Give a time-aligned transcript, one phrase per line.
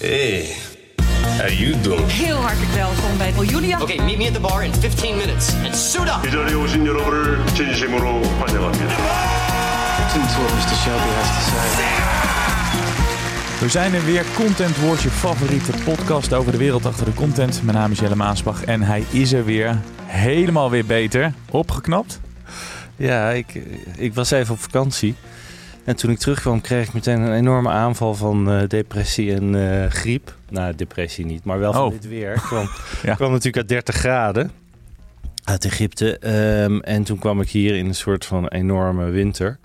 [0.00, 0.56] Hey,
[1.38, 2.10] how you doing?
[2.10, 3.80] Heel hartelijk welkom bij Julia.
[3.80, 6.26] Okay, meet me at the bar in 15 minutes and suit up.
[6.26, 8.96] 이 자리에 오신 여러분을 진심으로 환영합니다.
[13.60, 14.24] We zijn er weer.
[14.36, 17.62] Content Wars, je favoriete podcast over de wereld achter de content.
[17.62, 19.80] Mijn naam is Jelle Maasbach en hij is er weer.
[20.04, 21.32] Helemaal weer beter.
[21.50, 22.20] Opgeknapt.
[22.96, 23.60] Ja, ik,
[23.96, 25.14] ik was even op vakantie.
[25.89, 29.89] En toen ik terugkwam, kreeg ik meteen een enorme aanval van eh, depressie en eh,
[29.91, 30.35] griep.
[30.49, 31.91] Nou, depressie niet, maar wel van Oh.
[31.91, 32.33] dit weer.
[32.33, 32.69] Ik kwam,
[33.03, 33.15] Ja.
[33.15, 34.51] kwam natuurlijk uit 30 graden
[35.43, 36.17] uit Egypte.
[36.17, 39.57] Ehm, en toen kwam ik hier in een soort van enorme winter.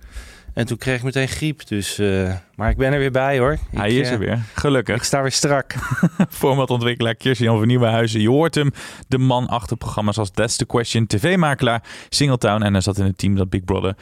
[0.54, 1.66] En toen kreeg ik meteen griep.
[1.66, 3.58] Dus, eh, maar ik ben er weer bij hoor.
[3.74, 4.42] Hij ik, is er weer.
[4.54, 4.96] Gelukkig.
[4.96, 5.74] Ik sta weer strak.
[6.30, 8.20] formatontwikkelaar Kirsten-Jan van Nieuwenhuizen.
[8.20, 8.70] Je hoort hem,
[9.08, 12.62] de man achter programma's als That's the Question, tv-makelaar, Singletown.
[12.62, 13.94] En hij zat in het team dat Big Brother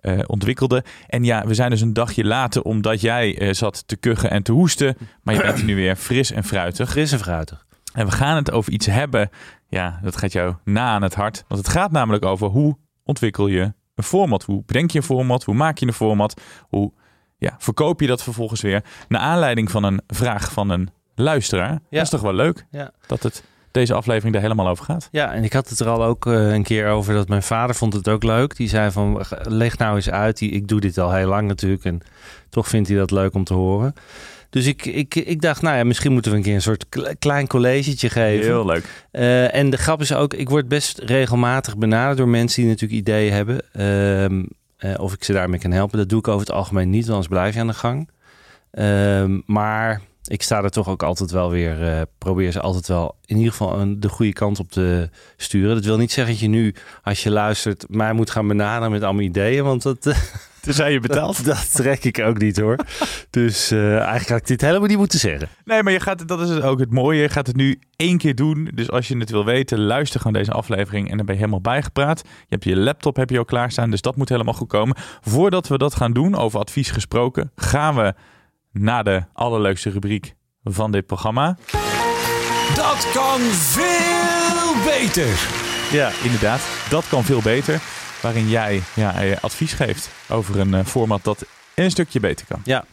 [0.00, 0.84] eh, ontwikkelde.
[1.06, 4.42] En ja, we zijn dus een dagje later omdat jij eh, zat te kuchen en
[4.42, 4.96] te hoesten.
[5.22, 6.90] Maar je bent nu weer fris en fruitig.
[6.90, 7.66] Fris en fruitig.
[7.92, 9.30] En we gaan het over iets hebben.
[9.68, 11.44] Ja, dat gaat jou na aan het hart.
[11.48, 14.42] Want het gaat namelijk over hoe ontwikkel je een format?
[14.42, 15.44] Hoe bedenk je een format?
[15.44, 16.40] Hoe maak je een format?
[16.68, 16.92] Hoe
[17.38, 18.84] ja, verkoop je dat vervolgens weer?
[19.08, 21.78] Naar aanleiding van een vraag van een luisteraar.
[21.90, 22.90] Dat is toch wel leuk Ja.
[23.06, 25.08] dat het deze aflevering er helemaal over gaat.
[25.10, 27.74] Ja, en ik had het er al ook eh, een keer over dat mijn vader
[27.74, 28.56] vond het ook leuk.
[28.56, 30.38] Die zei van, leg nou eens uit.
[30.38, 32.00] Die, ik doe dit al heel lang natuurlijk en
[32.48, 33.94] toch vindt hij dat leuk om te horen.
[34.50, 37.14] Dus ik, ik, ik dacht, nou ja, misschien moeten we een keer een soort kle-
[37.18, 38.46] klein collegetje geven.
[38.46, 39.06] Heel leuk.
[39.10, 43.00] Eh, en de grap is ook, ik word best regelmatig benaderd door mensen die natuurlijk
[43.00, 43.60] ideeën hebben.
[43.72, 44.44] Ehm,
[44.76, 45.98] eh, of ik ze daarmee kan helpen.
[45.98, 48.10] Dat doe ik over het algemeen niet, want anders blijf je aan de gang.
[48.70, 53.16] Ehm, maar ik sta er toch ook altijd wel weer, eh, probeer ze altijd wel
[53.24, 55.74] in ieder geval een, de goede kant op te sturen.
[55.74, 59.02] Dat wil niet zeggen dat je nu, als je luistert, mij moet gaan benaderen met
[59.02, 59.64] allemaal ideeën.
[59.64, 60.18] Want dat, eh,
[60.60, 61.44] Tenzij je betaalt.
[61.44, 62.76] dat, dat trek ik ook niet hoor.
[63.30, 65.48] Dus eh, eigenlijk had ik dit helemaal niet moeten zeggen.
[65.64, 67.20] Nee, maar je gaat, dat is ook het mooie.
[67.20, 68.70] Je gaat het nu één keer doen.
[68.74, 71.10] Dus als je het wil weten, luister gewoon deze aflevering.
[71.10, 72.22] En dan ben je helemaal bijgepraat.
[72.24, 73.90] Je hebt je laptop heb je al klaarstaan.
[73.90, 74.96] Dus dat moet helemaal goed komen.
[75.20, 78.14] Voordat we dat gaan doen, over advies gesproken, gaan we
[78.72, 81.56] naar de allerleukste rubriek van dit programma.
[82.74, 85.48] Dat kan veel beter.
[85.92, 86.60] Ja, inderdaad.
[86.90, 87.80] Dat kan veel beter.
[88.22, 92.60] Waarin jij ja, advies geeft over een eh, format dat een stukje beter kan.
[92.64, 92.84] Ja,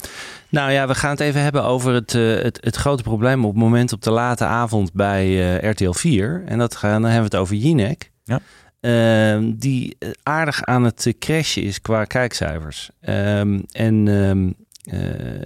[0.50, 3.54] nou ja, we gaan het even hebben over het, eh, het, het grote probleem op
[3.54, 5.26] het moment op de late avond bij
[5.60, 6.44] eh, RTL 4.
[6.46, 8.12] En dat gaan, dan hebben we het over Jinek.
[8.24, 8.40] Ja.
[8.80, 12.90] Ehm, die aardig aan het crashen is qua kijkcijfers.
[13.02, 14.65] Ehm, en ehm, eh,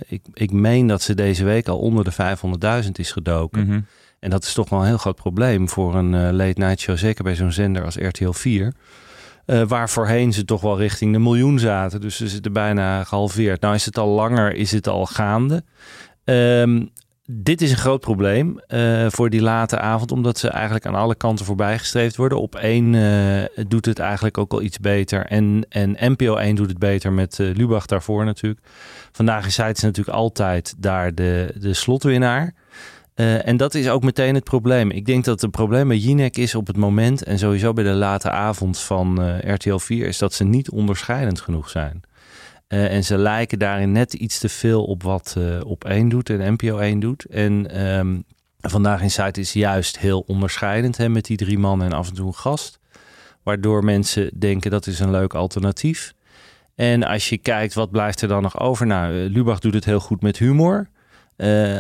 [0.08, 3.66] ik, ik meen dat ze deze week al onder de 500.000 is gedoken.
[3.66, 3.80] Mhm.
[4.20, 6.98] En dat is toch wel een heel groot probleem voor een eh, late night show,
[6.98, 8.74] zeker bij zo'n zender als RTL 4.
[9.46, 12.02] Eh, waar voorheen ze toch wel richting de miljoen zaten.
[12.02, 13.62] Dus ze zitten bijna gehalveerd.
[13.62, 15.64] Nou is het al langer, is het al gaande.
[16.24, 16.86] Ehm,
[17.32, 21.16] dit is een groot probleem eh, voor die late avond, omdat ze eigenlijk aan alle
[21.16, 22.42] kanten voorbij gestreefd worden.
[22.42, 25.26] Op één eh, doet het eigenlijk ook al iets beter.
[25.26, 28.62] En, en NPO 1 doet het beter met eh, Lubach daarvoor natuurlijk.
[29.12, 32.54] Vandaag is zij natuurlijk altijd daar de, de slotwinnaar.
[33.44, 34.92] En dat is ook meteen het probleem.
[34.92, 37.24] Ik denk dat het probleem bij Jinek is op het moment...
[37.24, 40.08] en sowieso bij de late avond van RTL 4...
[40.08, 42.02] is dat ze niet onderscheidend genoeg zijn.
[42.70, 46.30] Eh, en ze lijken daarin net iets te veel op wat eh, op 1 doet
[46.30, 47.26] en NPO 1 doet.
[47.26, 48.20] En ehm,
[48.60, 52.16] vandaag in site is juist heel onderscheidend hè, met die drie mannen en af en
[52.16, 52.80] toe een gast.
[53.44, 56.14] Waardoor mensen denken dat is een leuk alternatief.
[56.76, 58.86] En als je kijkt, wat blijft er dan nog over?
[58.86, 60.90] Nou, eh, Lubach doet het heel goed met humor.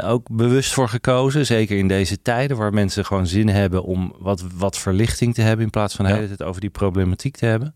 [0.03, 1.45] Ook bewust voor gekozen.
[1.45, 5.65] Zeker in deze tijden waar mensen gewoon zin hebben om wat, wat verlichting te hebben.
[5.65, 7.75] In plaats van de hele tijd over die problematiek te hebben.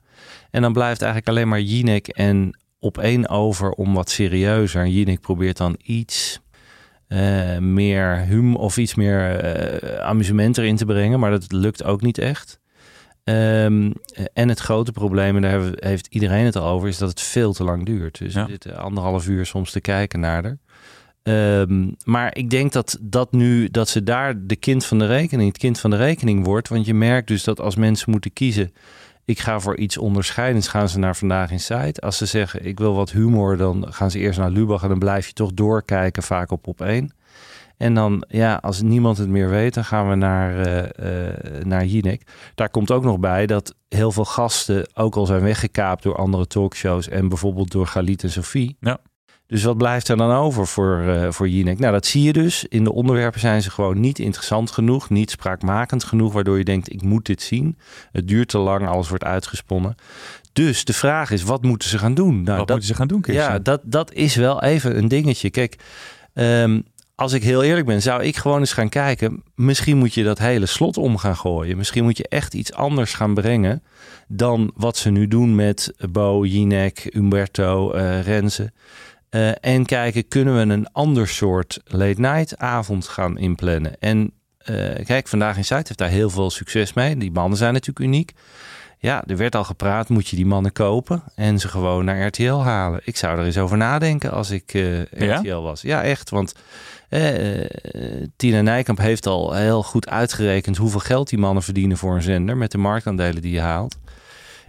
[0.52, 4.82] En dan blijft eigenlijk alleen maar Jinek en op één over om wat serieuzer.
[4.82, 6.40] En Jinek probeert dan iets
[7.08, 11.20] eh, meer hum of iets meer eh, amusement erin te brengen.
[11.20, 12.60] Maar dat lukt ook niet echt.
[13.24, 13.92] Ehm,
[14.34, 17.54] en het grote probleem, en daar heeft iedereen het al over, is dat het veel
[17.54, 18.18] te lang duurt.
[18.18, 18.46] Dus Ja.
[18.46, 20.58] we zitten anderhalf uur soms te kijken naar haar.
[21.24, 25.48] Ehm, maar ik denk dat, dat nu dat ze daar de kind van de rekening,
[25.48, 26.68] het kind van de rekening wordt.
[26.70, 28.74] Want je merkt dus dat als mensen moeten kiezen
[29.26, 32.02] ik ga voor iets onderscheidends, gaan ze naar Vandaag in Site.
[32.02, 35.00] Als ze zeggen, ik wil wat humor, dan gaan ze eerst naar Lubach en dan
[35.00, 37.14] blijf je toch doorkijken, vaak op op één.
[37.78, 41.86] En dan, ja, als niemand het meer weet, dan gaan we naar, uh, uh, naar
[41.86, 42.22] Jinek.
[42.56, 46.48] Daar komt ook nog bij dat heel veel gasten ook al zijn weggekaapt door andere
[46.48, 48.78] talkshows en bijvoorbeeld door Galit en Sophie.
[48.80, 49.00] Ja.
[49.54, 51.80] Dus wat blijft er dan over voor, uh, voor Jinek?
[51.80, 52.66] Nou, dat zie je dus.
[52.70, 56.94] In de onderwerpen zijn ze gewoon niet interessant genoeg, niet spraakmakend genoeg, waardoor je denkt,
[56.94, 57.78] ik moet dit zien.
[58.12, 59.96] Het duurt te lang, alles wordt uitgesponnen.
[60.54, 62.44] Dus de vraag is, wat moeten ze gaan doen?
[62.44, 63.52] Nou, wat dat, moeten ze gaan doen, Kirsten?
[63.52, 65.50] Ja, dat, dat is wel even een dingetje.
[65.50, 65.76] Kijk,
[66.34, 66.84] um,
[67.16, 69.44] als ik heel eerlijk ben, zou ik gewoon eens gaan kijken.
[69.56, 71.78] Misschien moet je dat hele slot om gaan gooien.
[71.78, 73.84] Misschien moet je echt iets anders gaan brengen
[74.28, 78.72] dan wat ze nu doen met Bo, Jinek, Umberto, uh, Renze.
[79.36, 84.00] Uh, en kijken, kunnen we een ander soort late night avond gaan inplannen?
[84.00, 84.34] En
[84.70, 87.18] uh, kijk, vandaag in Zuid heeft daar heel veel succes mee.
[87.18, 88.32] Die mannen zijn natuurlijk uniek.
[88.98, 92.54] Ja, er werd al gepraat, moet je die mannen kopen en ze gewoon naar RTL
[92.54, 93.02] halen.
[93.04, 95.62] Ik zou er eens over nadenken als ik uh, RTL ja?
[95.62, 95.82] was.
[95.82, 96.54] Ja, echt, want
[98.36, 102.58] Tina Nijkamp heeft al heel goed uitgerekend hoeveel geld die mannen verdienen voor een zender
[102.58, 103.98] met de marktaandelen die je haalt.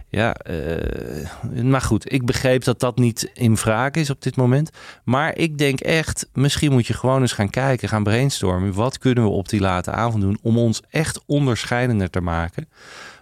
[0.09, 4.69] Ja, uh, maar goed, ik begreep dat dat niet in vraag is op dit moment.
[5.03, 8.73] Maar ik denk echt, misschien moet je gewoon eens gaan kijken, gaan brainstormen.
[8.73, 12.67] Wat kunnen we op die late avond doen om ons echt onderscheidender te maken?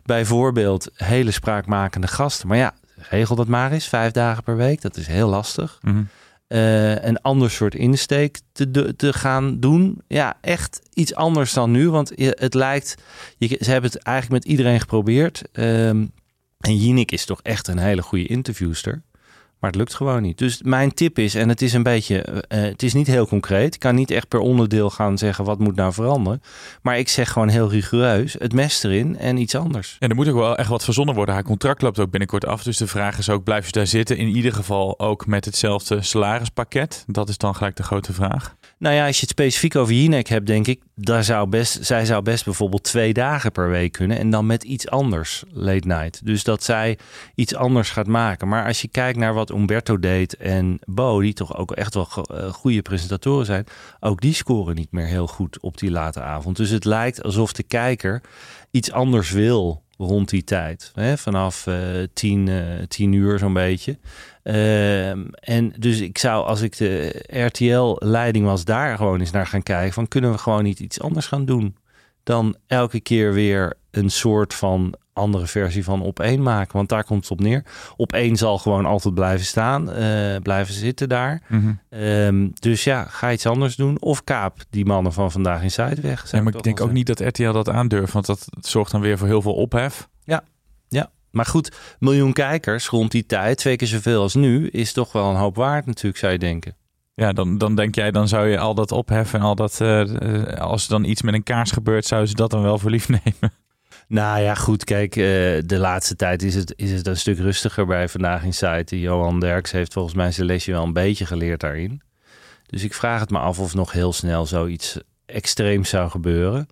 [0.06, 2.47] Bijvoorbeeld hele spraakmakende gasten.
[2.47, 4.81] Maar ja, regel dat maar eens, vijf dagen per week.
[4.81, 5.79] Dat is heel lastig.
[5.81, 6.07] Mm -hmm.
[6.47, 10.01] Uh, een ander soort insteek te, te gaan doen.
[10.07, 11.89] Ja, echt iets anders dan nu.
[11.89, 12.95] Want het lijkt,
[13.38, 15.41] je, ze hebben het eigenlijk met iedereen geprobeerd.
[15.53, 16.12] Um,
[16.63, 19.01] en Jinek is toch echt een hele goede interviewster.
[19.60, 20.38] Maar het lukt gewoon niet.
[20.38, 23.74] Dus mijn tip is, en het is een beetje, uh, het is niet heel concreet.
[23.74, 26.42] Ik kan niet echt per onderdeel gaan zeggen wat moet nou veranderen.
[26.81, 29.95] Maar ik zeg gewoon heel rigoureus, het mes erin en iets anders.
[30.00, 31.33] En er moet ook wel echt wat verzonnen worden.
[31.33, 32.63] Haar contract loopt ook binnenkort af.
[32.63, 34.18] Dus de vraag is ook, blijf je daar zitten?
[34.18, 37.04] In ieder geval ook met hetzelfde salarispakket.
[37.07, 38.56] Dat is dan gelijk de grote vraag.
[38.77, 42.05] Nou ja, als je het specifiek over Jinek hebt, denk ik, daar zou best, zij
[42.05, 46.25] zou best bijvoorbeeld twee dagen per week kunnen en dan met iets anders late night.
[46.25, 46.97] Dus dat zij
[47.35, 48.47] iets anders gaat maken.
[48.47, 52.07] Maar als je kijkt naar wat Umberto deed en Bo, die toch ook echt wel
[52.51, 53.65] goede presentatoren zijn,
[53.99, 56.57] ook die scoren niet meer heel goed op die late avond.
[56.57, 58.21] Dus het lijkt alsof de kijker
[58.71, 60.91] iets anders wil rond die tijd.
[60.93, 61.17] Hè?
[61.17, 61.77] Vanaf uh,
[62.13, 63.97] tien, uh, tien uur zo'n beetje.
[64.43, 69.63] Uh, en dus ik zou, als ik de RTL-leiding was, daar gewoon eens naar gaan
[69.63, 69.93] kijken.
[69.93, 71.75] Van kunnen we gewoon niet iets anders gaan doen?
[72.23, 76.77] Dan elke keer weer een soort van andere versie van op één maken.
[76.77, 77.63] Want daar komt het op neer.
[77.95, 81.42] Op één zal gewoon altijd blijven staan, uh, blijven zitten daar.
[81.48, 82.00] Mm -hmm.
[82.00, 84.01] um, dus ja, ga iets anders doen.
[84.01, 86.31] Of kaap die mannen van vandaag in Zuid weg.
[86.31, 88.13] Ja, maar ik denk ook niet dat RTL dat aandurft.
[88.13, 90.10] Want dat zorgt dan weer voor heel veel ophef.
[90.24, 90.44] Ja,
[90.88, 91.12] ja.
[91.31, 95.30] Maar goed, miljoen kijkers rond die tijd, twee keer zoveel als nu, is toch wel
[95.30, 96.75] een hoop waard natuurlijk, zou je denken.
[97.15, 100.44] Ja, dan, dan denk jij, dan zou je al dat opheffen en al dat, uh,
[100.54, 103.10] als er dan iets met een kaars gebeurt, zou ze dat dan wel voor lief
[103.24, 103.54] nemen?
[104.13, 105.24] Nou ja, goed, kijk, uh,
[105.65, 109.00] de laatste tijd is het, is het een stuk rustiger bij Vandaag in Site.
[109.00, 112.01] Johan Derks heeft volgens mij zijn lesje wel een beetje geleerd daarin.
[112.65, 116.68] Dus ik vraag het me af of nog heel snel zoiets extreems zou gebeuren.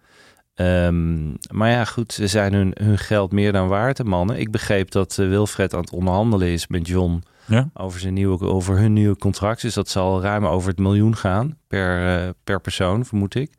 [0.56, 4.40] Um, maar ja, goed, ze zijn hun, hun geld meer dan waard, de mannen.
[4.40, 7.70] Ik begreep dat uh, Wilfred aan het onderhandelen is met John ja?
[7.74, 9.62] over, zijn nieuwe, over hun nieuwe contract.
[9.62, 13.52] Dus dat zal ruim over het miljoen gaan per, uh, per persoon, vermoed ik.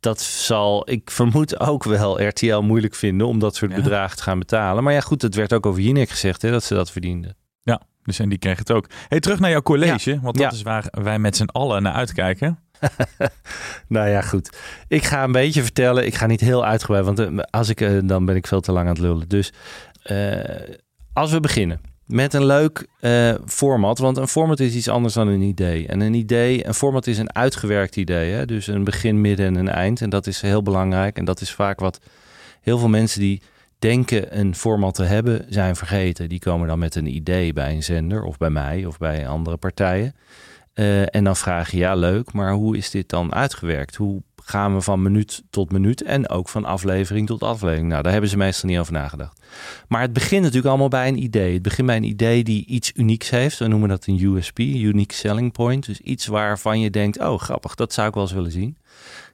[0.00, 3.76] Dat zal, ik vermoed ook wel RTL moeilijk vinden om dat soort ja.
[3.76, 4.84] bedragen te gaan betalen.
[4.84, 7.36] Maar ja, goed, het werd ook over Jinek gezegd hè, dat ze dat verdienden.
[7.62, 8.86] Ja, dus en die kreeg het ook.
[9.08, 10.20] Hey, terug naar jouw college, ja.
[10.20, 12.58] want dat is waar wij met z'n allen naar uitkijken.
[13.88, 14.56] nou ja, goed.
[14.88, 16.06] Ik ga een beetje vertellen.
[16.06, 18.72] Ik ga niet heel uitgebreid, want uh, als ik, uh, dan ben ik veel te
[18.72, 19.28] lang aan het lullen.
[19.28, 19.52] Dus
[20.10, 20.44] uh,
[21.12, 21.80] als we beginnen
[22.10, 22.86] met een leuk
[23.46, 25.86] format, want een format is iets anders dan een idee.
[25.86, 28.32] En een idee, een format is een uitgewerkt idee.
[28.32, 28.46] Hè?
[28.46, 30.00] Dus een begin, midden en een eind.
[30.00, 31.16] En dat is heel belangrijk.
[31.16, 32.00] En dat is vaak wat
[32.60, 33.42] heel veel mensen die
[33.78, 36.28] denken een format te hebben, zijn vergeten.
[36.28, 39.56] Die komen dan met een idee bij een zender of bij mij of bij andere
[39.56, 40.14] partijen.
[40.74, 43.96] Uh, en dan vraag je, ja leuk, maar hoe is dit dan uitgewerkt?
[43.96, 47.88] Hoe gaan we van minuut tot minuut en ook van aflevering tot aflevering?
[47.88, 49.40] Nou, daar hebben ze meestal niet over nagedacht.
[49.88, 51.52] Maar het begint natuurlijk allemaal bij een idee.
[51.52, 53.58] Het begint bij een idee die iets unieks heeft.
[53.58, 55.86] We noemen dat een USP, Unique Selling Point.
[55.86, 58.76] Dus iets waarvan je denkt, oh grappig, dat zou ik wel eens willen zien.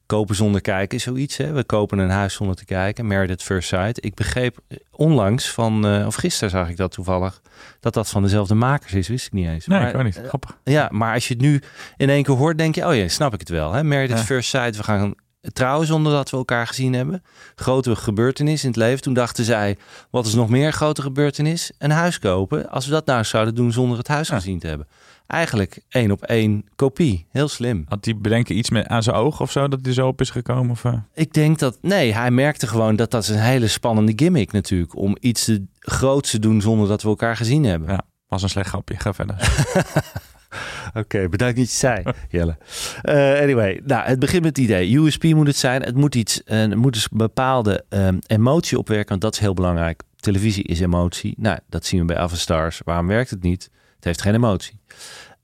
[0.07, 1.37] Kopen zonder kijken is zoiets.
[1.37, 1.53] Hè?
[1.53, 3.07] We kopen een huis zonder te kijken.
[3.07, 4.05] Married at First Sight.
[4.05, 4.59] Ik begreep
[4.91, 7.41] onlangs van, uh, of gisteren zag ik dat toevallig,
[7.81, 9.09] dat dat van dezelfde makers is.
[9.09, 9.67] Wist ik niet eens.
[9.67, 10.21] Nee, maar, ik ook niet.
[10.27, 10.59] Grappig.
[10.65, 11.63] Uh, ja, maar als je het nu
[11.97, 13.73] in één keer hoort, denk je, oh ja, snap ik het wel.
[13.73, 13.83] Hè?
[13.83, 14.25] Married at ja.
[14.25, 14.77] First Sight.
[14.77, 15.15] We gaan
[15.53, 17.23] trouwen zonder dat we elkaar gezien hebben.
[17.55, 19.03] Grote gebeurtenis in het leven.
[19.03, 19.77] Toen dachten zij,
[20.11, 21.71] wat is nog meer een grote gebeurtenis?
[21.79, 22.71] Een huis kopen.
[22.71, 24.87] Als we dat nou zouden doen zonder het huis gezien te hebben.
[25.27, 27.27] Eigenlijk één op één kopie.
[27.31, 27.85] Heel slim.
[27.89, 30.31] Had hij bedenken iets met aan zijn oog of zo dat hij zo op is
[30.31, 30.71] gekomen?
[30.71, 30.93] Of, eh?
[31.15, 34.97] Ik denk dat, nee, hij merkte gewoon dat dat is een hele spannende gimmick natuurlijk.
[34.97, 37.89] Om iets te, groots te doen zonder dat we elkaar gezien hebben.
[37.89, 38.97] Ja, was een slecht grapje.
[38.99, 39.37] Ga verder.
[41.03, 42.57] Oké, bedankt dat je zei, Jelle.
[43.03, 44.97] Eh, anyway, nou, het begint met het idee.
[44.97, 45.83] USP moet het zijn.
[45.83, 49.39] Het moet iets, uh, het moet dus een bepaalde um, emotie opwerken, want dat is
[49.39, 50.03] heel belangrijk.
[50.17, 51.35] Televisie is emotie.
[51.39, 52.81] Nou, dat zien we bij Avastars.
[52.85, 53.71] Waarom werkt het niet?
[53.97, 54.79] Het heeft geen emotie.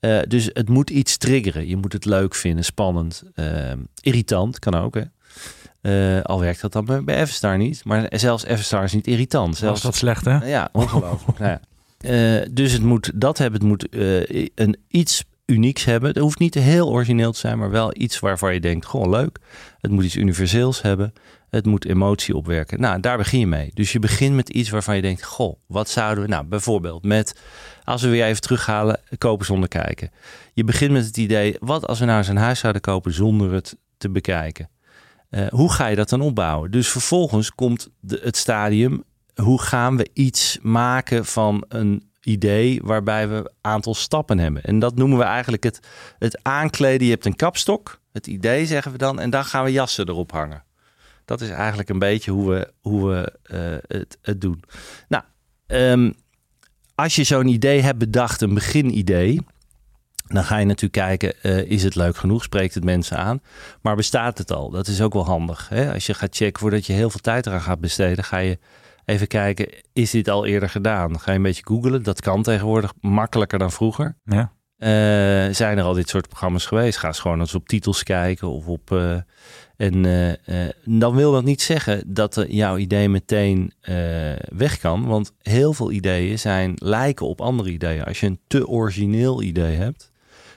[0.01, 1.69] Uh, dus het moet iets triggeren.
[1.69, 4.99] Je moet het leuk vinden, spannend, ehm, irritant, kan ook
[5.83, 6.23] hè.
[6.23, 7.85] al werkt dat dan bij Everstar niet.
[7.85, 9.57] Maar zelfs Everstar is niet irritant.
[9.57, 10.47] Zelfs, Was dat slecht hè?
[10.47, 11.39] Ja, ongelooflijk.
[11.39, 11.61] nou ja.
[12.51, 13.87] Dus het moet dat hebben, het moet
[14.55, 16.09] een iets unieks hebben.
[16.09, 19.39] Het hoeft niet heel origineel te zijn, maar wel iets waarvan je denkt, gewoon leuk.
[19.81, 21.13] Het moet iets universeels hebben.
[21.51, 22.81] Het moet emotie opwerken.
[22.81, 23.71] Nou, daar begin je mee.
[23.75, 26.31] Dus je begint met iets waarvan je denkt, goh, wat zouden we...
[26.31, 27.41] Nou, bijvoorbeeld met,
[27.85, 30.11] als we weer even terughalen, kopen zonder kijken.
[30.53, 33.53] Je begint met het idee, wat als we nou eens een huis zouden kopen zonder
[33.53, 34.69] het te bekijken?
[35.31, 36.71] Uh, hoe ga je dat dan opbouwen?
[36.71, 43.29] Dus vervolgens komt de, het stadium, hoe gaan we iets maken van een idee waarbij
[43.29, 44.63] we een aantal stappen hebben.
[44.63, 45.81] En dat noemen we eigenlijk het,
[46.19, 47.07] het aankleden.
[47.07, 50.33] Je hebt een kapstok, het idee zeggen we dan, en dan gaan we jassen erop
[50.33, 50.65] hangen.
[51.25, 54.63] Dat is eigenlijk een beetje hoe we, hoe we uh, het, het doen.
[55.09, 55.23] Nou,
[55.67, 56.15] um,
[56.95, 59.41] als je zo'n idee hebt bedacht, een beginidee,
[60.27, 62.43] dan ga je natuurlijk kijken, uh, is het leuk genoeg?
[62.43, 63.41] Spreekt het mensen aan?
[63.81, 64.71] Maar bestaat het al?
[64.71, 65.69] Dat is ook wel handig.
[65.69, 65.93] Hè?
[65.93, 68.59] Als je gaat checken voordat je heel veel tijd eraan gaat besteden, ga je
[69.05, 71.21] even kijken, is dit al eerder gedaan?
[71.21, 72.03] Ga je een beetje googlen.
[72.03, 74.17] Dat kan tegenwoordig makkelijker dan vroeger.
[74.25, 74.53] Ja.
[74.79, 76.99] Uh, zijn er al dit soort programma's geweest?
[76.99, 78.91] Ga eens gewoon eens op titels kijken of op.
[78.91, 79.17] Uh,
[79.83, 83.73] en uh, dan wil dat niet zeggen dat jouw idee meteen
[84.49, 85.07] weg kan.
[85.07, 88.05] Want heel veel ideeën zijn lijken op andere ideeën.
[88.05, 90.13] Als je een te origineel idee hebt,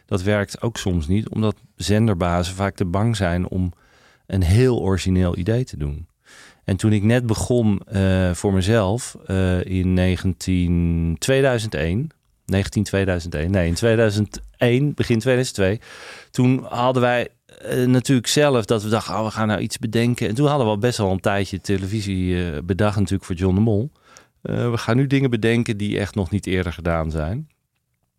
[0.05, 3.72] dat werkt ook soms niet, omdat zenderbazen vaak te bang zijn om
[4.27, 6.08] een heel origineel idee te doen.
[6.63, 7.82] En toen ik net begon
[8.34, 9.17] voor mezelf
[9.63, 12.10] in 19, 2001,
[12.45, 15.79] 19 2001, nee in 2001, begin 2002,
[16.31, 17.27] toen hadden wij
[17.65, 20.27] uh, natuurlijk zelf dat we dachten, oh, we gaan nou iets bedenken.
[20.27, 23.61] En toen hadden we al best wel een tijdje televisie bedacht natuurlijk voor John de
[23.61, 23.91] Mol.
[24.41, 27.47] we gaan nu dingen bedenken die echt nog niet eerder gedaan zijn.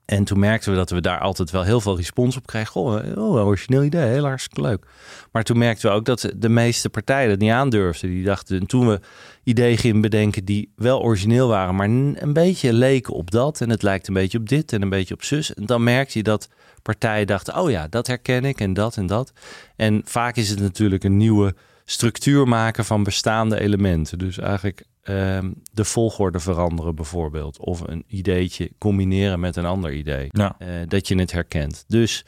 [0.07, 2.71] En toen merkten we dat we daar altijd wel heel veel respons op kregen.
[2.71, 4.87] Goh, oh, origineel idee, heel hartstikke leuk.
[5.33, 8.11] Maar toen merkten we ook dat de meeste partijen het niet aandurfden.
[8.11, 9.01] Die dachten, en toen we
[9.45, 13.61] ideeën gingen bedenken die wel origineel waren, maar een beetje leken op dat.
[13.61, 15.55] En het lijkt een beetje op dit en een beetje op zus.
[15.55, 16.49] En dan merkte je dat
[16.83, 19.33] partijen dachten, oh ja, dat herken ik en dat en dat.
[19.77, 24.19] En vaak is het natuurlijk een nieuwe structuur maken van bestaande elementen.
[24.19, 27.59] Dus eigenlijk um, de volgorde veranderen bijvoorbeeld.
[27.59, 30.29] Of een ideetje combineren met een ander idee.
[30.31, 30.57] Ja.
[30.59, 31.85] Uh, dat je het herkent.
[31.89, 32.25] Dus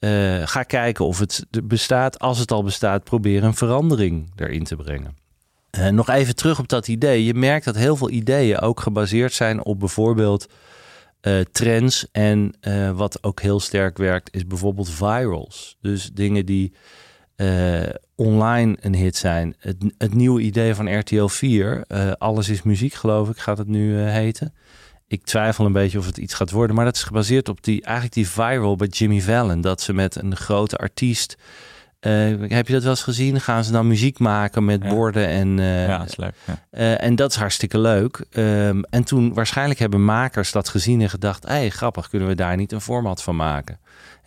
[0.00, 2.18] uh, ga kijken of het bestaat.
[2.18, 5.16] Als het al bestaat, probeer een verandering erin te brengen.
[5.78, 7.24] Uh, nog even terug op dat idee.
[7.24, 10.46] Je merkt dat heel veel ideeën ook gebaseerd zijn op bijvoorbeeld
[11.52, 12.06] trends.
[12.12, 12.54] En
[12.94, 15.76] wat ook heel sterk werkt, is bijvoorbeeld virals.
[15.80, 16.72] Dus dingen die
[17.38, 17.80] uh,
[18.14, 19.54] online een hit zijn.
[19.58, 23.68] Het, het, nieuwe idee van RTL 4, uh, Alles is muziek geloof ik, gaat het
[23.68, 24.54] nu uh, heten.
[25.06, 27.82] Ik twijfel een beetje of het iets gaat worden, maar dat is gebaseerd op die,
[27.82, 29.60] eigenlijk die viral bij Jimmy Fallon.
[29.60, 31.36] Dat ze met een grote artiest,
[32.00, 33.40] heb je dat wel eens gezien?
[33.40, 34.88] Gaan ze dan muziek maken met ja.
[34.88, 35.58] borden en...
[35.58, 36.34] ja, dat is leuk.
[36.70, 36.96] Ja.
[36.96, 38.24] en dat is hartstikke leuk.
[38.32, 42.34] Um, en toen waarschijnlijk hebben makers dat gezien en gedacht, hé hey, grappig, kunnen we
[42.34, 43.78] daar niet een format van maken?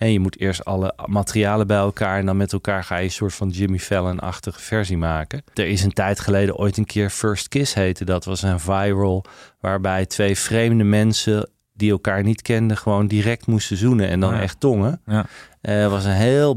[0.01, 3.11] En je moet eerst alle materialen bij elkaar en dan met elkaar ga je een
[3.11, 5.43] soort van Jimmy Fallon-achtige versie maken.
[5.53, 8.05] Er is een tijd geleden ooit een keer First Kiss heette.
[8.05, 9.25] Dat was een viral
[9.59, 14.41] waarbij twee vreemde mensen die elkaar niet kenden gewoon direct moesten zoenen en dan ja.
[14.41, 15.01] echt tongen.
[15.05, 15.25] Ja.
[15.61, 16.55] Uh, was een heel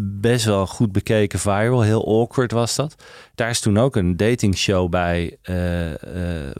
[0.00, 2.94] best wel goed bekeken viral, heel awkward was dat.
[3.34, 5.96] Daar is toen ook een datingshow bij uh, uh,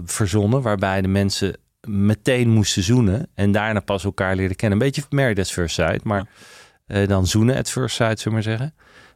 [0.05, 3.29] verzonnen waarbij de mensen meteen moesten zoenen.
[3.35, 4.79] En daarna pas elkaar leren kennen.
[4.79, 6.05] Een beetje Married at First Sight.
[6.05, 6.27] Maar
[6.87, 8.75] uh, dan zoenen at First Sight, zullen we maar zeggen.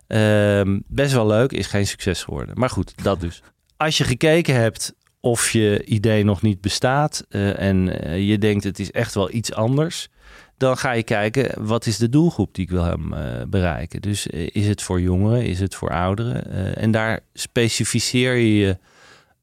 [0.08, 1.52] Uh, best wel leuk.
[1.52, 2.58] Is geen succes geworden.
[2.58, 3.42] Maar goed, dat dus.
[3.76, 7.26] Als je gekeken hebt of je idee nog niet bestaat.
[7.28, 7.84] Uh, en
[8.24, 10.08] je denkt het is echt wel iets anders.
[10.56, 13.14] Dan ga je kijken, wat is de doelgroep die ik wil hem
[13.50, 14.00] bereiken?
[14.00, 15.44] Dus is het voor jongeren?
[15.44, 16.76] Is het voor ouderen?
[16.76, 18.78] en daar specificeer je je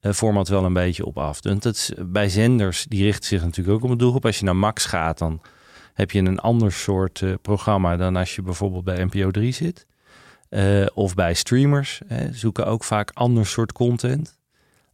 [0.02, 1.44] format wel een beetje op af.
[1.44, 4.26] Want is, bij zenders, die richten zich natuurlijk ook op een doelgroep.
[4.26, 5.42] Als je naar Max gaat, dan
[5.94, 9.86] heb je een ander soort uh, programma dan als je bijvoorbeeld bij NPO 3 zit.
[10.50, 12.02] Eh, of bij streamers.
[12.08, 14.38] Hè, zoeken ook vaak ander soort content.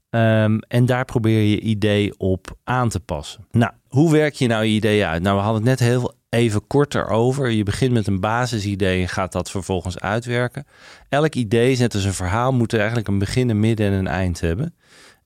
[0.09, 3.47] Ehm, en daar probeer je idee op aan te passen.
[3.51, 5.21] Nou, hoe werk je nou je idee uit?
[5.21, 7.49] Nou, we hadden het net heel even korter over.
[7.49, 10.65] Je begint met een basisidee en gaat dat vervolgens uitwerken.
[11.09, 14.39] Elk idee, net als een verhaal, moet eigenlijk een begin, een midden en een eind
[14.39, 14.75] hebben.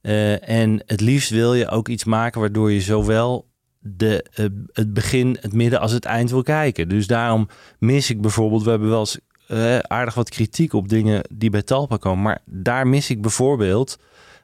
[0.02, 3.48] Eh, en het liefst wil je ook iets maken waardoor je zowel
[3.80, 6.90] de, eh, het begin, het midden als het eind wil kijken.
[6.90, 7.48] Dus daarom
[7.80, 11.62] mis ik bijvoorbeeld, we hebben wel eens eh, aardig wat kritiek op dingen die bij
[11.62, 12.24] Talpa komen.
[12.24, 13.98] Maar daar mis ik bijvoorbeeld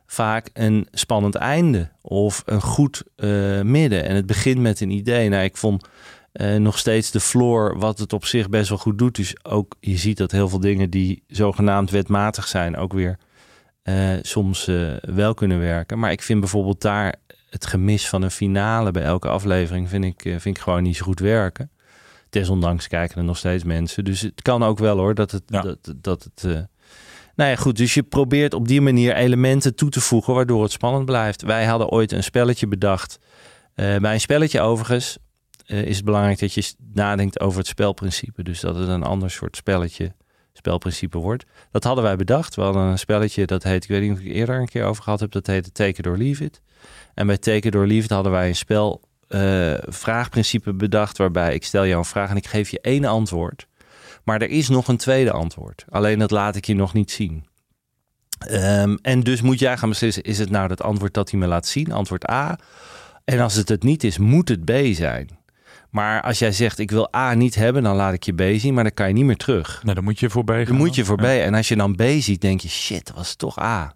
[0.05, 3.03] vaak een spannend einde of een goed
[3.63, 4.05] midden.
[4.05, 5.29] En het begint met een idee.
[5.29, 5.87] Nou, ik vond
[6.57, 9.15] nog steeds de floor, wat het op zich best wel goed doet.
[9.15, 13.17] Dus ook je ziet dat heel veel dingen die zogenaamd wetmatig zijn, ook weer
[13.83, 14.65] uh, soms
[15.01, 15.99] wel kunnen werken.
[15.99, 17.15] Maar ik vind bijvoorbeeld daar
[17.49, 21.05] het gemis van een finale bij elke aflevering vind ik, vind ik gewoon niet zo
[21.05, 21.71] goed werken.
[22.29, 24.05] Desondanks kijken er nog steeds mensen.
[24.05, 25.43] Dus het kan ook wel hoor dat het.
[25.45, 25.61] Ja.
[25.61, 26.67] Dat, dat het
[27.35, 27.77] nou ja, goed.
[27.77, 31.41] Dus je probeert op die manier elementen toe te voegen waardoor het spannend blijft.
[31.41, 33.19] Wij hadden ooit een spelletje bedacht.
[33.75, 35.17] bij een spelletje overigens
[35.65, 38.43] is het belangrijk dat je nadenkt over het spelprincipe.
[38.43, 40.15] Dus dat het een ander soort spelletje
[40.53, 41.45] spelprincipe wordt.
[41.71, 42.55] Dat hadden wij bedacht.
[42.55, 45.03] We hadden een spelletje dat heet, ik weet niet of ik eerder een keer over
[45.03, 46.61] gehad heb, dat heette Take It or Leave It.
[47.13, 51.53] En bij Take It or Leave It hadden wij een spel uh, vraagprincipe bedacht waarbij
[51.53, 53.67] ik stel jou een vraag en ik geef je één antwoord.
[54.23, 55.85] Maar er is nog een tweede antwoord.
[55.89, 57.45] Alleen dat laat ik je nog niet zien.
[58.51, 61.47] Um, en dus moet jij gaan beslissen, is het nou dat antwoord dat hij me
[61.47, 62.59] laat zien, antwoord A?
[63.25, 65.29] En als het het niet is, moet het B zijn.
[65.89, 68.73] Maar als jij zegt, ik wil A niet hebben, dan laat ik je B zien,
[68.73, 69.81] maar dan kan je niet meer terug.
[69.83, 70.65] Nou, dan moet je voorbij gaan.
[70.65, 71.37] Dan moet je voorbij.
[71.37, 71.43] Ja.
[71.43, 73.93] En als je dan B ziet, denk je, shit, dat was toch A.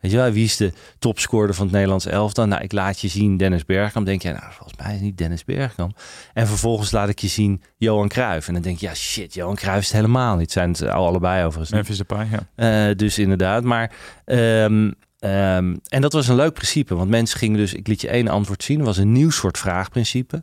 [0.00, 2.46] Weet je wel, wie is de topscorer van het Nederlands elftal?
[2.46, 4.06] Nou, ik laat je zien Dennis Bergkamp.
[4.06, 6.00] denk je, nou, volgens mij is niet Dennis Bergkamp.
[6.34, 8.46] En vervolgens laat ik je zien Johan Cruijff.
[8.46, 10.52] En dan denk je, ja, shit, Johan Cruijff is het helemaal niet.
[10.52, 11.70] Zijn het al allebei overigens.
[11.70, 12.88] Memphis Depay, ja.
[12.88, 13.92] Uh, dus inderdaad, maar...
[14.24, 17.74] Um, um, en dat was een leuk principe, want mensen gingen dus...
[17.74, 20.42] Ik liet je één antwoord zien, was een nieuw soort vraagprincipe.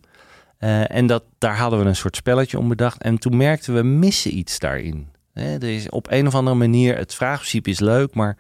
[0.60, 3.02] Uh, en dat, daar hadden we een soort spelletje om bedacht.
[3.02, 5.08] En toen merkten we, missen iets daarin.
[5.34, 8.38] Hè, er is op een of andere manier, het vraagprincipe is leuk, maar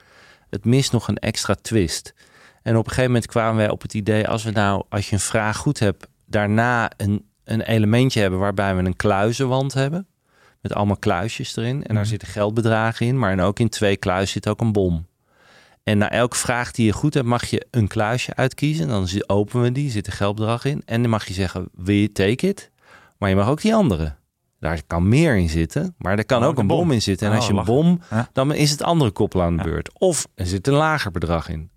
[0.55, 2.13] het mist nog een extra twist.
[2.61, 5.13] En op een gegeven moment kwamen wij op het idee, als we nou, als je
[5.13, 10.07] een vraag goed hebt, daarna een, een elementje hebben waarbij we een kluizenwand hebben.
[10.61, 11.75] Met allemaal kluisjes erin.
[11.75, 12.05] En daar Mhm.
[12.05, 13.19] zitten geldbedragen in.
[13.19, 15.07] Maar en ook in twee kluis zit ook een bom.
[15.83, 18.87] En na elke vraag die je goed hebt, mag je een kluisje uitkiezen.
[18.87, 20.81] Dan openen we die, zit een geldbedrag in.
[20.85, 22.71] En dan mag je zeggen, wil je take it?
[23.17, 24.15] Maar je mag ook die andere.
[24.65, 26.77] Daar kan meer in zitten, maar er kan Oh, ook een bom.
[26.77, 26.91] bom.
[26.91, 27.25] in zitten.
[27.27, 28.29] En Oh, als je een bom, Ja.
[28.33, 29.69] dan is het andere koppel aan de Ja.
[29.69, 29.99] beurt.
[29.99, 31.69] Of er zit een lager bedrag in.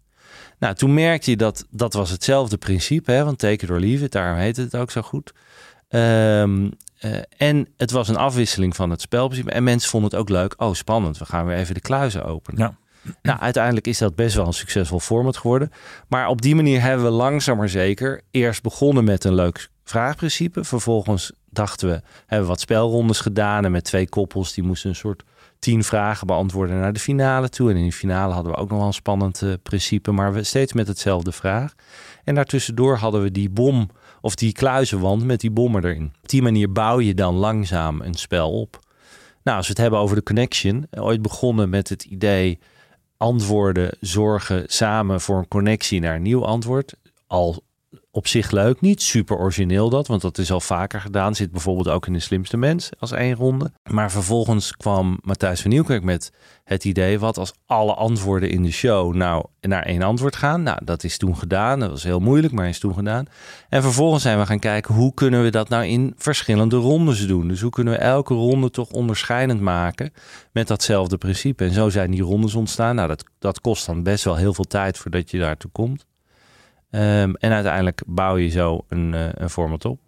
[0.59, 4.05] Nou, toen merkte je dat dat was hetzelfde principe, hè, want take it or leave
[4.05, 5.33] it, daarom heet het ook zo goed.
[5.89, 9.51] Ehm, eh, en het was een afwisseling van het spelprincipe.
[9.51, 10.55] En mensen vonden het ook leuk.
[10.57, 12.61] Oh, spannend, we gaan weer even de kluizen openen.
[12.61, 12.77] Ja.
[13.23, 15.73] Nou, uiteindelijk is dat best wel een succesvol format geworden.
[16.09, 20.65] Maar op die manier hebben we langzaam maar zeker eerst begonnen met een leuk vraagprincipe.
[20.65, 23.65] Vervolgens dachten we, hebben we wat spelrondes gedaan.
[23.65, 25.23] En met twee koppels, die moesten een soort
[25.59, 27.71] tien vragen beantwoorden naar de finale toe.
[27.71, 30.11] En in die finale hadden we ook nog wel een spannend eh, principe.
[30.13, 31.75] Maar we steeds met hetzelfde vraag.
[32.25, 36.13] En daartussendoor hadden we die bom of die kluizenwand met die bommen erin.
[36.23, 38.79] Op die manier bouw je dan langzaam een spel op.
[39.43, 40.87] Nou, als we het hebben over de connection.
[40.91, 42.59] eh, Ooit begonnen met het idee
[43.19, 46.95] antwoorden zorgen samen voor een connectie naar nieuw antwoord.
[47.27, 47.63] Al
[48.19, 51.35] op zich leuk, niet super origineel dat, want dat is al vaker gedaan.
[51.35, 53.73] Zit bijvoorbeeld ook in de slimste mens als één ronde.
[53.91, 56.33] Maar vervolgens kwam Matthijs van Nieuwkerk met
[56.65, 60.63] het idee, wat als alle antwoorden in de show nou naar één antwoord gaan.
[60.63, 61.81] Nou, dat is toen gedaan.
[61.81, 63.27] Dat was heel moeilijk, maar is toen gedaan.
[63.69, 67.49] En vervolgens zijn we gaan kijken, hoe kunnen we dat nou in verschillende rondes doen?
[67.49, 70.13] Dus hoe kunnen we elke ronde toch onderscheidend maken
[70.53, 71.65] met datzelfde principe?
[71.65, 72.95] En zo zijn die rondes ontstaan.
[72.95, 76.07] Nou, dat, dat kost dan best wel heel veel tijd voordat je daartoe komt.
[76.91, 80.01] Um, en uiteindelijk bouw je zo een, uh, een format op.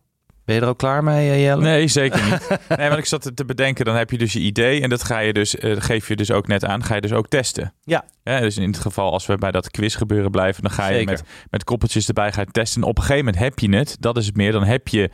[0.44, 1.62] Ben je er ook klaar mee, uh, Jelle?
[1.62, 2.58] Nee, zeker niet.
[2.78, 5.18] nee, want ik zat te bedenken, dan heb je dus je idee en dat ga
[5.18, 7.72] je dus, uh, geef je dus ook net aan, ga je dus ook testen.
[7.82, 8.04] Ja.
[8.22, 8.40] ja.
[8.40, 11.12] Dus in het geval als we bij dat quiz gebeuren blijven, dan ga je Zeker.
[11.12, 12.82] met, met koppeltjes erbij gaan testen.
[12.82, 15.10] En op een gegeven moment heb je het, dat is het meer, dan heb je,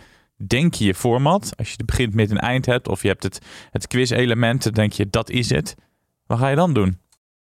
[0.46, 1.52] denk je je format.
[1.56, 3.38] Als je het begint met een eind hebt of je hebt het,
[3.70, 5.74] het quiz element, dan denk je dat is het.
[6.26, 6.98] Wat ga je dan doen?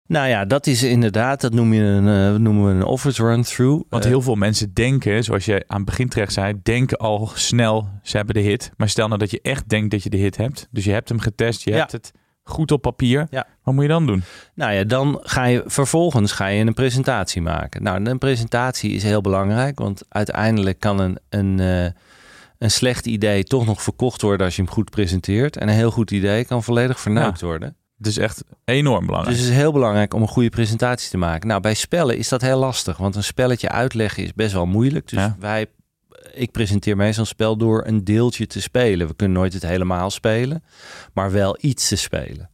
[0.07, 3.83] Nou ja, dat is inderdaad, dat noem je een, uh, noemen we een office run-through.
[3.89, 7.89] Want heel veel mensen denken, zoals je aan het begin terecht zei, denken al snel,
[8.03, 8.71] ze hebben de hit.
[8.77, 10.67] Maar stel nou dat je echt denkt dat je de hit hebt.
[10.71, 11.77] Dus je hebt hem getest, je Ja.
[11.77, 12.11] hebt het
[12.43, 13.27] goed op papier.
[13.29, 13.47] Ja.
[13.63, 14.23] Wat moet je dan doen?
[14.55, 17.83] Nou ja, dan ga je vervolgens ga je een presentatie maken.
[17.83, 21.83] Nou, een presentatie is heel belangrijk, want uiteindelijk kan een, een, uh,
[22.57, 25.57] een slecht idee toch nog verkocht worden als je hem goed presenteert.
[25.57, 27.45] En een heel goed idee kan volledig verneukt Ja.
[27.45, 27.75] worden.
[27.97, 29.35] Het is echt enorm belangrijk.
[29.35, 31.47] Dus het is heel belangrijk om een goede presentatie te maken.
[31.47, 35.07] Nou, bij spellen is dat heel lastig, want een spelletje uitleggen is best wel moeilijk.
[35.07, 35.35] Dus Ja.
[35.39, 35.65] wij,
[36.33, 39.07] ik presenteer meestal een spel door een deeltje te spelen.
[39.07, 40.63] We kunnen nooit het helemaal spelen,
[41.13, 42.49] maar wel iets te spelen.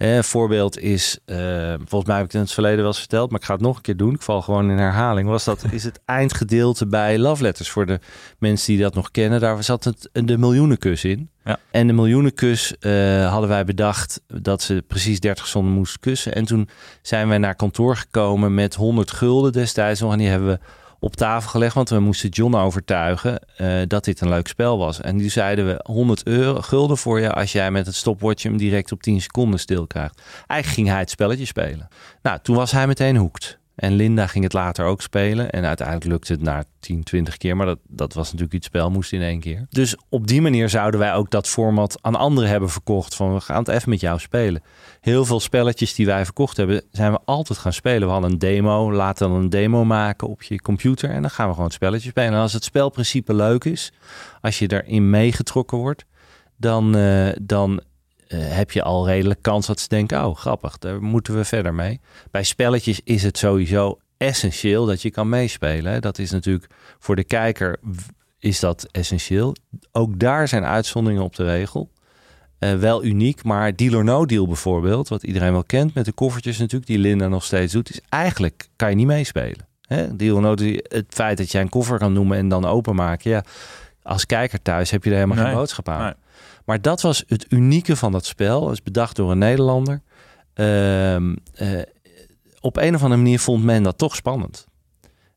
[0.00, 2.98] Eh, Een voorbeeld is, eh, volgens mij heb ik het in het verleden wel eens
[2.98, 4.14] verteld, maar ik ga het nog een keer doen.
[4.14, 5.28] Ik val gewoon in herhaling.
[5.28, 8.00] Was dat is het eindgedeelte bij Love Letters voor de
[8.38, 9.40] mensen die dat nog kennen?
[9.40, 11.30] Daar zat het de miljoenenkus in.
[11.44, 11.58] Ja.
[11.70, 16.34] En de miljoenenkus eh, hadden wij bedacht dat ze precies 30 seconden moest kussen.
[16.34, 16.68] En toen
[17.02, 20.12] zijn wij naar kantoor gekomen met 100 gulden destijds nog.
[20.12, 20.58] En die hebben we
[21.00, 25.00] op tafel gelegd, want we moesten John overtuigen eh, dat dit een leuk spel was.
[25.00, 28.56] En die zeiden we 100 euro, gulden voor je als jij met het stopwatch hem
[28.56, 30.22] direct op 10 seconden stil krijgt.
[30.46, 31.88] Eigenlijk ging hij het spelletje spelen.
[32.22, 33.59] Nou, toen was hij meteen hoekt.
[33.80, 35.50] En Linda ging het later ook spelen.
[35.50, 37.56] En uiteindelijk lukte het na 10, 20 keer.
[37.56, 39.66] Maar dat, dat was natuurlijk iets spel, moest in één keer.
[39.70, 43.14] Dus op die manier zouden wij ook dat format aan anderen hebben verkocht.
[43.14, 44.62] Van we gaan het even met jou spelen.
[45.00, 48.06] Heel veel spelletjes die wij verkocht hebben, zijn we altijd gaan spelen.
[48.06, 51.10] We hadden een demo, laten dan een demo maken op je computer.
[51.10, 52.32] En dan gaan we gewoon het spelletje spelen.
[52.32, 53.92] En als het spelprincipe leuk is,
[54.40, 56.04] als je erin meegetrokken wordt,
[56.56, 57.82] dan, eh, dan
[58.36, 62.00] heb je al redelijk kans dat ze denken, oh grappig, daar moeten we verder mee.
[62.30, 66.00] Bij spelletjes is het sowieso essentieel dat je kan meespelen.
[66.00, 66.66] Dat is natuurlijk
[66.98, 67.76] voor de kijker
[68.38, 69.54] is dat essentieel.
[69.92, 71.90] Ook daar zijn uitzonderingen op de regel.
[72.58, 76.12] Eh, wel uniek, maar Deal or No Deal bijvoorbeeld, wat iedereen wel kent met de
[76.12, 79.68] koffertjes natuurlijk, die Linda nog steeds doet, is eigenlijk kan je niet meespelen.
[79.86, 80.16] Hè?
[80.16, 83.30] Deal or No Deal, het feit dat jij een koffer kan noemen en dan openmaken,
[83.30, 83.44] ja,
[84.02, 86.02] als kijker thuis heb je er helemaal Nee, geen boodschap aan.
[86.02, 86.12] nee.
[86.70, 88.62] Maar dat was het unieke van dat spel.
[88.62, 90.02] Het is bedacht door een Nederlander.
[90.54, 91.68] Ehm, eh,
[92.60, 94.66] op een of andere manier vond men dat toch spannend.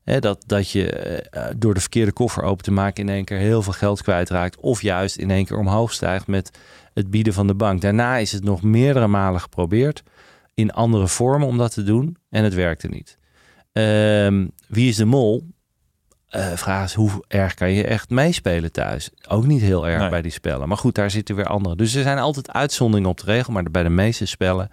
[0.04, 3.38] Hè, dat, dat je eh, door de verkeerde koffer open te maken in één keer
[3.38, 4.60] heel veel geld kwijtraakt.
[4.60, 6.58] Of juist in één keer omhoog stijgt met
[6.92, 7.80] het bieden van de bank.
[7.80, 10.02] Daarna is het nog meerdere malen geprobeerd
[10.54, 12.16] in andere vormen om dat te doen.
[12.30, 13.18] En het werkte niet.
[13.72, 15.46] Ehm, wie is de mol?
[16.34, 19.10] Eh, vraag is, hoe erg kan je echt meespelen thuis?
[19.28, 20.08] Ook niet heel erg Nee.
[20.08, 20.68] bij die spellen.
[20.68, 21.76] Maar goed, daar zitten weer andere.
[21.76, 23.52] Dus er zijn altijd uitzonderingen op de regel.
[23.52, 24.68] Maar bij de meeste spellen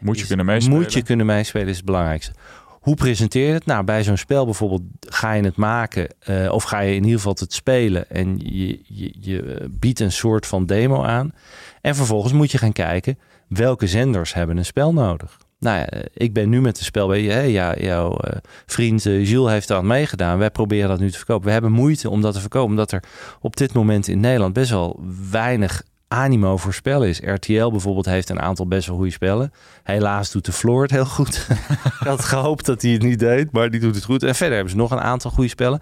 [0.00, 0.78] Moet je is- kunnen meespelen.
[0.78, 2.32] Moet je kunnen meespelen is het belangrijkste.
[2.80, 3.66] Hoe presenteer je het?
[3.66, 7.16] Nou, bij zo'n spel bijvoorbeeld ga je het maken eh, of ga je in ieder
[7.16, 11.32] geval het spelen en je, je, je eh, biedt een soort van demo aan.
[11.80, 15.36] En vervolgens moet je gaan kijken welke zenders hebben een spel nodig.
[15.58, 17.52] Nou ja, ik ben nu met het spel bij je.
[17.52, 20.38] Ja, jouw eh, vriend eh, Jules heeft aan meegedaan.
[20.38, 21.46] Wij proberen dat nu te verkopen.
[21.46, 23.02] We hebben moeite om dat te verkopen, omdat er
[23.40, 27.20] op dit moment in Nederland best wel weinig animo voor spellen is.
[27.20, 29.52] RTL bijvoorbeeld heeft een aantal best wel goede spellen.
[29.82, 31.46] Helaas doet de Floor het heel goed.
[32.00, 34.22] ik had gehoopt dat hij het niet deed, maar die doet het goed.
[34.22, 35.80] En verder hebben ze nog een aantal goede spellen.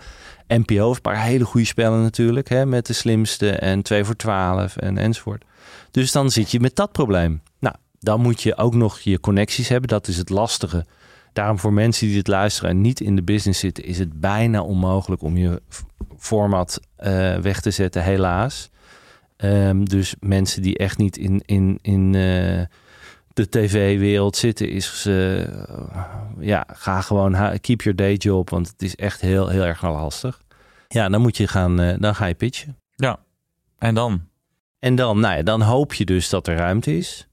[0.48, 2.48] NPO heeft een paar hele goede spellen natuurlijk.
[2.48, 5.44] Hè, met de slimste en 2 voor 12 en enzovoort.
[5.90, 7.42] Dus dan zit je met dat probleem.
[7.58, 7.74] Nou,
[8.04, 9.88] dan moet je ook nog je connecties hebben.
[9.88, 10.86] Dat is het lastige.
[11.32, 13.84] Daarom voor mensen die dit luisteren en niet in de business zitten...
[13.84, 15.62] is het bijna onmogelijk om je
[16.18, 18.70] format eh, weg te zetten, helaas.
[19.36, 22.62] Ehm, dus mensen die echt niet in, in, in eh,
[23.32, 25.46] de tv-wereld zitten, is eh,
[26.38, 30.42] ja, ga gewoon keep your day job, want het is echt heel, heel erg lastig.
[30.88, 32.76] Ja, dan moet je gaan, dan ga je pitchen.
[32.96, 33.18] Ja.
[33.78, 34.28] En dan?
[34.78, 37.28] En dan, nou ja, dan hoop je dus dat er ruimte is.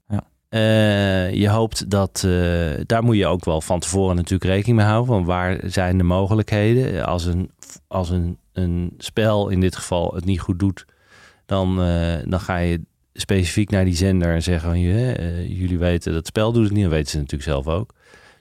[0.52, 4.88] Eh, je hoopt dat, eh, daar moet je ook wel van tevoren natuurlijk rekening mee
[4.88, 5.14] houden.
[5.14, 7.06] Van waar zijn de mogelijkheden?
[7.06, 7.52] Als een,
[7.88, 10.86] als een, een spel in dit geval het niet goed doet,
[11.46, 12.82] dan, eh, dan ga je
[13.14, 16.84] specifiek naar die zender en zeggen van jullie weten dat spel doet het niet.
[16.84, 17.94] Dat weten ze natuurlijk zelf ook.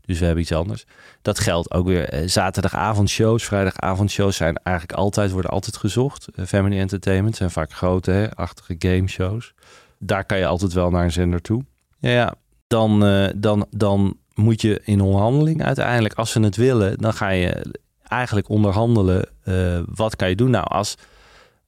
[0.05, 0.85] Dus we hebben iets anders.
[1.23, 2.23] Dat geldt ook weer.
[2.27, 6.29] zaterdagavondshows, vrijdagavondshows zijn eigenlijk altijd, worden altijd gezocht.
[6.47, 9.55] Family Entertainment zijn vaak grote, hè, achtige gameshows.
[9.99, 11.65] Daar kan je altijd wel naar een zender toe.
[12.01, 12.35] Ja, ja.
[12.67, 17.29] Dan, eh, dan, dan moet je in onderhandeling uiteindelijk, als ze het willen, dan ga
[17.29, 19.29] je eigenlijk onderhandelen.
[19.43, 20.51] eh, wat kan je doen?
[20.51, 20.95] Nou, als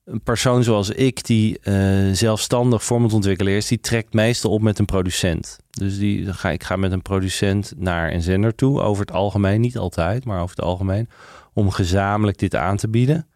[0.05, 4.85] een persoon zoals ik, die eh, zelfstandig formatontwikkelaar is, die trekt meestal op met een
[4.85, 5.59] producent.
[5.71, 9.61] Dus die, ga, ik ga met een producent naar een zender toe, over het algemeen,
[9.61, 11.09] niet altijd, maar over het algemeen,
[11.53, 13.27] om gezamenlijk dit aan te bieden.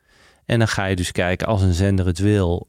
[0.45, 2.69] En dan ga je dus kijken, als een zender het wil,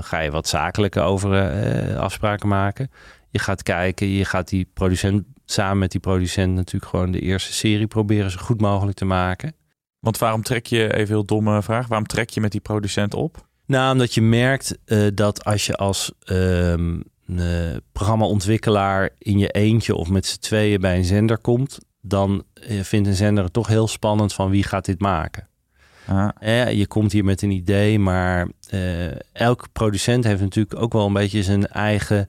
[0.00, 1.50] ga je wat zakelijke over
[1.96, 2.90] afspraken maken.
[3.36, 7.52] Je gaat kijken, je gaat die producent samen met die producent natuurlijk gewoon de eerste
[7.52, 9.54] serie proberen zo goed mogelijk te maken.
[9.98, 13.46] Want waarom trek je, even heel domme vraag, waarom trek je met die producent op?
[13.66, 17.00] Nou, omdat je merkt eh, dat als je als ehm
[17.36, 22.80] eh, programmaontwikkelaar in je eentje of met z'n tweeën bij een zender komt, dan eh,
[22.80, 25.48] vindt een zender het toch heel spannend van wie gaat dit maken.
[26.06, 28.48] Ah, Eh, je komt hier met een idee, maar
[29.32, 32.28] elke producent heeft natuurlijk ook wel een beetje zijn eigen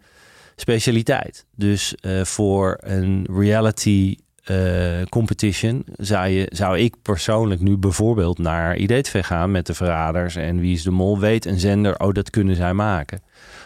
[0.60, 1.46] specialiteit.
[1.56, 8.76] Dus eh, voor een reality eh, competition zou, je, zou ik persoonlijk nu bijvoorbeeld naar
[8.76, 11.20] IDTV gaan met de Verraders en Wie is de Mol.
[11.20, 13.22] Weet een zender, oh dat kunnen zij maken.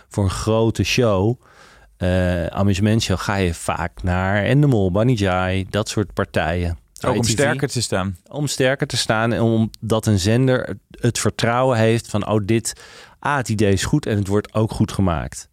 [0.10, 1.41] Voor een grote show,
[1.97, 6.77] uh, amusementshow, ga je vaak naar Endemol, Bunny Jai, dat soort partijen.
[7.01, 8.17] Ook om sterker te staan.
[8.27, 12.82] Om sterker te staan en omdat een zender het vertrouwen heeft van, oh dit,
[13.19, 15.49] ah het idee is goed en het wordt ook goed gemaakt.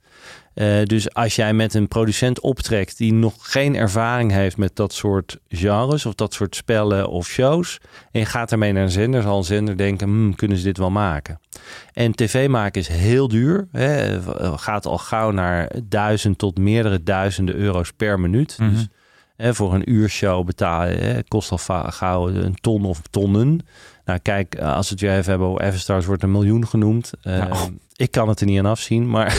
[0.59, 4.93] Uh, dus als jij met een producent optrekt die nog geen ervaring heeft met dat
[4.93, 7.79] soort genres of dat soort spellen of shows.
[8.11, 10.79] En je gaat ermee naar een zender, zal een zender denken, hmm, kunnen ze dit
[10.79, 11.41] wel maken?
[11.93, 13.69] En tv maken is heel duur.
[13.73, 14.21] Hè?
[14.57, 18.57] Gaat al gauw naar duizend tot meerdere duizenden euro's per minuut.
[18.59, 18.71] Mhm.
[18.71, 18.87] Dus
[19.39, 21.59] hè, voor een uurshow betalen hè, kost al
[21.91, 23.61] gauw een ton of tonnen.
[24.05, 27.11] Nou, kijk, als we het weer even hebben over Everstars, wordt een miljoen genoemd.
[27.23, 27.63] Uh,
[27.97, 29.35] Ik kan het er niet aan afzien, maar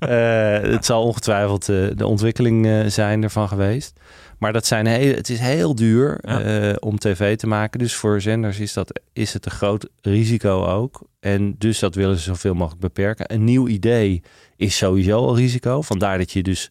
[0.00, 4.00] uh, het zal ongetwijfeld uh, de ontwikkeling zijn ervan geweest.
[4.38, 6.74] Maar dat zijn heel, het is heel duur ja.
[6.80, 7.78] om tv te maken.
[7.78, 11.00] Dus voor zenders is, dat, is het een groot risico ook.
[11.20, 13.32] En dus dat willen ze zoveel mogelijk beperken.
[13.34, 14.22] Een nieuw idee
[14.56, 15.82] is sowieso al risico.
[15.82, 16.70] Vandaar dat je dus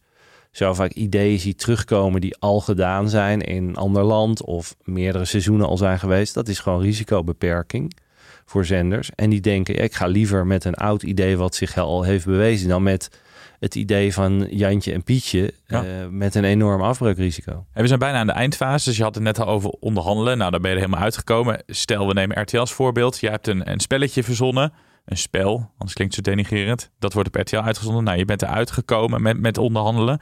[0.56, 5.24] zo vaak ideeën ziet terugkomen die al gedaan zijn in een ander land of meerdere
[5.24, 6.34] seizoenen al zijn geweest.
[6.34, 7.96] Dat is gewoon risicobeperking
[8.44, 9.10] voor zenders.
[9.14, 12.68] En die denken, ik ga liever met een oud idee wat zich al heeft bewezen
[12.68, 13.20] dan met
[13.58, 15.84] het idee van Jantje en Pietje ja.
[15.84, 17.66] uh, met een enorm afbreukrisico.
[17.72, 20.38] En we zijn bijna aan de eindfase, dus je had het net al over onderhandelen.
[20.38, 21.62] Nou, daar ben je er helemaal uitgekomen.
[21.66, 23.20] Stel, we nemen RTL als voorbeeld.
[23.20, 24.72] Je hebt een, een spelletje verzonnen,
[25.06, 26.90] een spel, anders klinkt het zo denigerend.
[26.98, 28.04] Dat wordt op RTL uitgezonden.
[28.04, 30.20] Nou, je bent eruit gekomen met, met onderhandelen.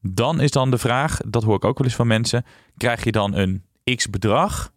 [0.00, 2.44] Dan is dan de vraag, dat hoor ik ook wel eens van mensen,
[2.76, 4.72] krijg je dan een x bedrag?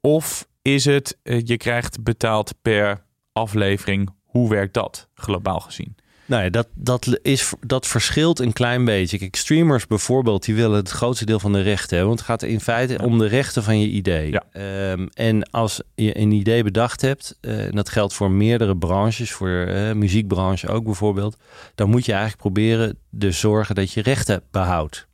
[0.00, 4.10] Of is het, uh, je krijgt betaald per aflevering?
[4.24, 5.96] Hoe werkt dat, globaal gezien?
[6.26, 9.18] Nou ja, dat, dat, is, dat verschilt een klein beetje.
[9.18, 12.06] Kijk, streamers bijvoorbeeld, die willen het grootste deel van de rechten hebben.
[12.06, 13.04] Want het gaat in feite ja.
[13.04, 14.30] om de rechten van je idee.
[14.30, 14.42] Ja.
[14.90, 19.32] Um, en als je een idee bedacht hebt, uh, en dat geldt voor meerdere branches,
[19.32, 21.36] voor uh, muziekbranche ook bijvoorbeeld,
[21.74, 25.06] dan moet je eigenlijk proberen de zorgen dat je rechten behoudt.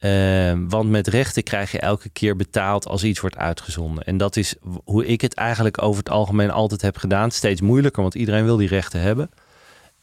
[0.00, 4.04] Uh, want met rechten krijg je elke keer betaald als iets wordt uitgezonden.
[4.04, 7.30] En dat is hoe ik het eigenlijk over het algemeen altijd heb gedaan.
[7.30, 9.30] Steeds moeilijker, want iedereen wil die rechten hebben.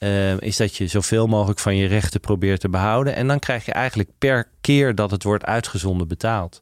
[0.04, 3.16] Uh, is dat je zoveel mogelijk van je rechten probeert te behouden.
[3.16, 6.62] En dan krijg je eigenlijk per keer dat het wordt uitgezonden betaald.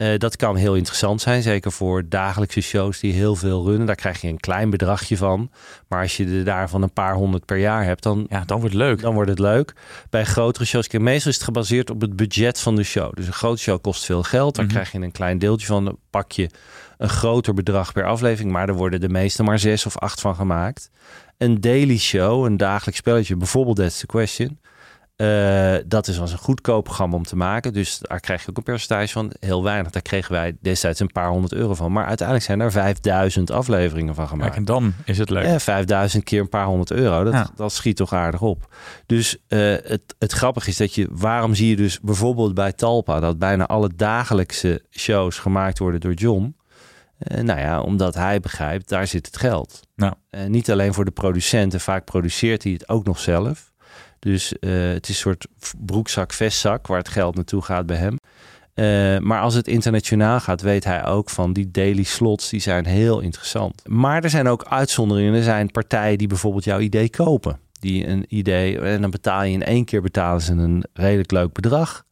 [0.00, 3.86] Uh, dat kan heel interessant zijn, zeker voor dagelijkse shows die heel veel runnen.
[3.86, 5.50] Daar krijg je een klein bedragje van.
[5.88, 8.74] Maar als je er daarvan een paar honderd per jaar hebt, dan, ja, dan wordt
[8.74, 9.00] het leuk.
[9.00, 9.74] Dan wordt het leuk.
[10.10, 13.14] Bij grotere shows, kijk, meestal is het gebaseerd op het budget van de show.
[13.14, 14.54] Dus een grote show kost veel geld.
[14.54, 14.80] Daar mm -hmm.
[14.80, 15.84] krijg je een klein deeltje van.
[15.84, 16.50] Dan pak je
[16.98, 18.52] een groter bedrag per aflevering.
[18.52, 20.90] Maar er worden de meeste maar zes of acht van gemaakt.
[21.40, 24.58] Een daily show, een dagelijks spelletje, bijvoorbeeld That's the Question.
[25.16, 27.72] Uh, dat is als een goedkoop programma om te maken.
[27.72, 29.32] Dus daar krijg je ook een percentage van.
[29.40, 29.90] Heel weinig.
[29.92, 31.92] Daar kregen wij destijds een paar honderd euro van.
[31.92, 34.46] Maar uiteindelijk zijn er 5000 afleveringen van gemaakt.
[34.46, 35.44] Kijk, en dan is het leuk.
[35.44, 37.24] Ja, 5000 keer een paar honderd euro.
[37.24, 37.50] Dat, ja.
[37.54, 38.74] dat schiet toch aardig op.
[39.06, 41.08] Dus uh, het, het grappige is dat je...
[41.10, 43.20] Waarom zie je dus bijvoorbeeld bij Talpa...
[43.20, 46.54] dat bijna alle dagelijkse shows gemaakt worden door John...
[47.28, 49.80] Uh, nou ja, omdat hij begrijpt, daar zit het geld.
[49.96, 50.14] Nou.
[50.30, 53.72] Uh, niet alleen voor de producenten, vaak produceert hij het ook nog zelf.
[54.18, 55.46] Dus uh, het is een soort
[55.78, 58.16] broekzak, vestzak waar het geld naartoe gaat bij hem.
[59.24, 63.20] maar als het internationaal gaat, weet hij ook van die daily slots, die zijn heel
[63.20, 63.88] interessant.
[63.88, 65.34] Maar er zijn ook uitzonderingen.
[65.34, 67.58] Er zijn partijen die bijvoorbeeld jouw idee kopen.
[67.80, 71.52] Die een idee, en dan betaal je in één keer betalen ze een redelijk leuk
[71.52, 72.04] bedrag.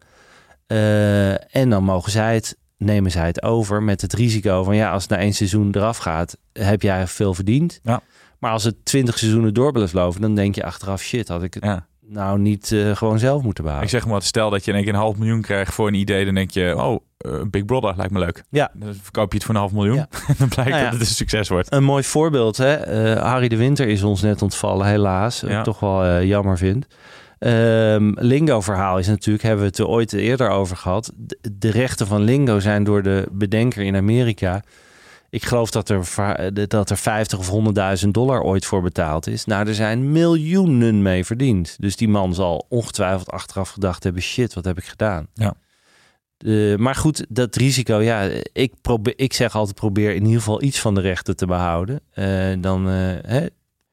[1.51, 5.03] en dan mogen zij het nemen zij het over met het risico van ja, als
[5.03, 7.81] het na één seizoen eraf gaat, heb jij veel verdiend.
[7.83, 8.01] Ja.
[8.39, 11.55] Maar als het twintig seizoenen door blijft lopen, dan denk je achteraf shit, had ik
[11.55, 11.87] het ja.
[12.07, 13.93] nou niet uh, gewoon zelf moeten behouden.
[13.93, 15.95] Ik zeg maar, stel dat je in één keer een half miljoen krijgt voor een
[15.95, 18.45] idee, dan denk je, oh, uh, Big Brother lijkt me leuk.
[18.51, 18.71] Ja.
[18.75, 19.97] Dan verkoop je het voor een half miljoen.
[19.97, 20.09] Ja.
[20.39, 20.91] dan blijkt nou ja.
[20.91, 21.73] dat het een succes wordt.
[21.73, 23.13] Een mooi voorbeeld, hè?
[23.15, 25.41] Uh, Harry de Winter is ons net ontvallen, helaas.
[25.41, 25.63] Ja.
[25.63, 26.87] toch wel jammer vind.
[27.39, 31.13] Um, Lingo-verhaal is natuurlijk, hebben we het er ooit eerder over gehad.
[31.17, 34.63] De, de, rechten van Lingo zijn door de bedenker in Amerika.
[35.31, 37.51] Ik geloof dat er, dat er 50 of
[38.05, 39.45] 100.000 dollar ooit voor betaald is.
[39.45, 41.77] Nou, er zijn miljoenen mee verdiend.
[41.79, 45.27] Dus die man zal ongetwijfeld achteraf gedacht hebben: shit, wat heb ik gedaan?
[45.35, 45.55] Ja.
[46.45, 50.63] Uh, maar goed, dat risico, ja, ik, probeer, ik zeg altijd: probeer in ieder geval
[50.63, 52.01] iets van de rechten te behouden.
[52.15, 53.47] Uh, dan, uh, hè,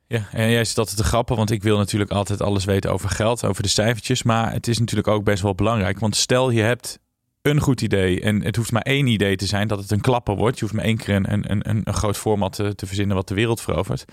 [0.07, 3.09] ja, en jij zit altijd te grappen, want ik wil natuurlijk altijd alles weten over
[3.09, 4.23] geld, over de cijfertjes.
[4.23, 5.99] Maar het is natuurlijk ook best wel belangrijk.
[5.99, 6.99] Want stel je hebt
[7.41, 10.35] een goed idee en het hoeft maar één idee te zijn dat het een klapper
[10.35, 10.55] wordt.
[10.55, 13.27] Je hoeft maar één keer een, een, een, een groot format te, te verzinnen wat
[13.27, 14.05] de wereld verovert.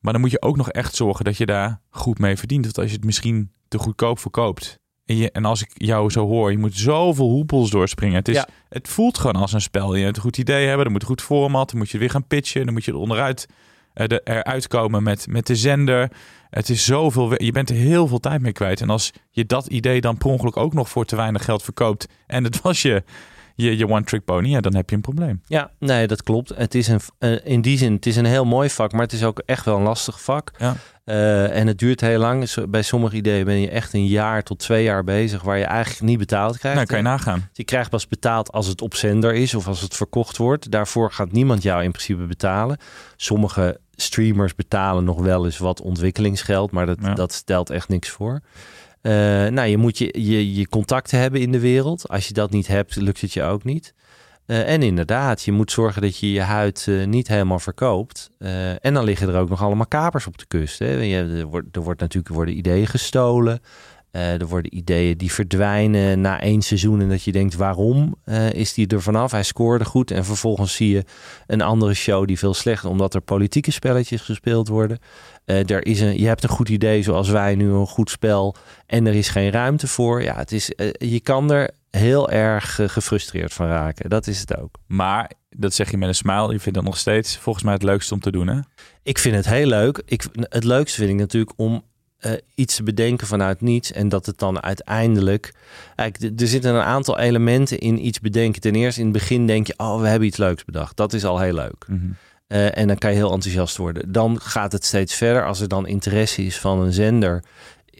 [0.00, 2.64] Maar dan moet je ook nog echt zorgen dat je daar goed mee verdient.
[2.64, 4.78] Want als je het misschien te goedkoop verkoopt.
[5.06, 8.16] En, je, en als ik jou zo hoor, je moet zoveel hoepels doorspringen.
[8.16, 8.48] Het, is, Ja.
[8.68, 9.94] het voelt gewoon als een spel.
[9.94, 12.10] Je moet een goed idee hebben, dan moet je goed format, dan moet je weer
[12.10, 13.46] gaan pitchen, dan moet je er onderuit
[14.06, 16.10] de, eruit komen met, met de zender.
[16.50, 18.80] Het is zoveel, je bent er heel veel tijd mee kwijt.
[18.80, 22.08] En als je dat idee dan per ongeluk ook nog voor te weinig geld verkoopt
[22.26, 23.02] en het was je,
[23.64, 25.42] je, je one-trick pony, ja, dan heb je een probleem.
[25.46, 26.52] Ja, nee, dat klopt.
[26.56, 29.12] Het is een, eh, in die zin, het is een heel mooi vak, maar het
[29.12, 30.50] is ook echt wel een lastig vak.
[30.58, 30.74] Ja.
[31.04, 32.54] Eh, en het duurt heel lang.
[32.68, 36.02] Bij sommige ideeën ben je echt een jaar tot twee jaar bezig, waar je eigenlijk
[36.02, 36.76] niet betaald krijgt.
[36.76, 37.48] Nou, kan je nagaan.
[37.52, 40.70] Je krijgt pas betaald als het op zender is of als het verkocht wordt.
[40.70, 42.78] Daarvoor gaat niemand jou in principe betalen.
[43.16, 47.14] Sommige streamers betalen nog wel eens wat ontwikkelingsgeld, maar dat, Ja.
[47.14, 48.40] dat stelt echt niks voor.
[49.00, 49.12] Eh,
[49.46, 52.08] nou, je moet je, je, je contacten hebben in de wereld.
[52.08, 53.94] Als je dat niet hebt, lukt het je ook niet.
[54.46, 58.30] Eh, en inderdaad, je moet zorgen dat je je huid eh, niet helemaal verkoopt.
[58.80, 60.78] En dan liggen er ook nog allemaal kapers op de kust.
[60.78, 60.90] Hè.
[60.90, 63.60] Je, er, wordt, er wordt natuurlijk worden ideeën gestolen.
[64.10, 67.00] Eh, er worden ideeën die verdwijnen na één seizoen.
[67.00, 69.30] En dat je denkt, waarom eh, is die er vanaf?
[69.30, 70.10] Hij scoorde goed.
[70.10, 71.04] En vervolgens zie je
[71.46, 72.90] een andere show die veel slechter...
[72.90, 74.98] omdat er politieke spelletjes gespeeld worden.
[75.44, 78.56] Eh, er is een, je hebt een goed idee zoals wij nu, een goed spel.
[78.86, 80.22] En er is geen ruimte voor.
[80.22, 84.10] Ja, het is, je kan er heel erg gefrustreerd van raken.
[84.10, 84.74] Dat is het ook.
[84.86, 86.52] Maar dat zeg je met een smile.
[86.52, 88.60] Je vindt dat nog steeds volgens mij het leukste om te doen, hè?
[89.02, 90.02] Ik vind het heel leuk.
[90.04, 91.82] Ik, het leukste vind ik natuurlijk om
[92.18, 93.92] eh, iets te bedenken vanuit niets.
[93.92, 95.54] En dat het dan uiteindelijk.
[95.96, 98.60] Eigenlijk, er zitten een aantal elementen in iets bedenken.
[98.60, 100.96] Ten eerste in het begin denk je, oh, we hebben iets leuks bedacht.
[100.96, 101.86] Dat is al heel leuk.
[102.46, 104.12] Eh, en dan kan je heel enthousiast worden.
[104.12, 105.46] Dan gaat het steeds verder.
[105.46, 107.44] Als er dan interesse is van een zender,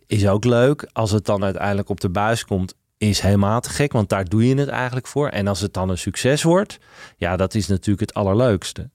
[0.07, 0.89] is ook leuk.
[0.93, 3.93] Als het dan uiteindelijk op de buis komt, is helemaal te gek.
[3.93, 5.29] Want daar doe je het eigenlijk voor.
[5.29, 6.79] En als het dan een succes wordt,
[7.17, 8.91] ja, dat is natuurlijk het allerleukste.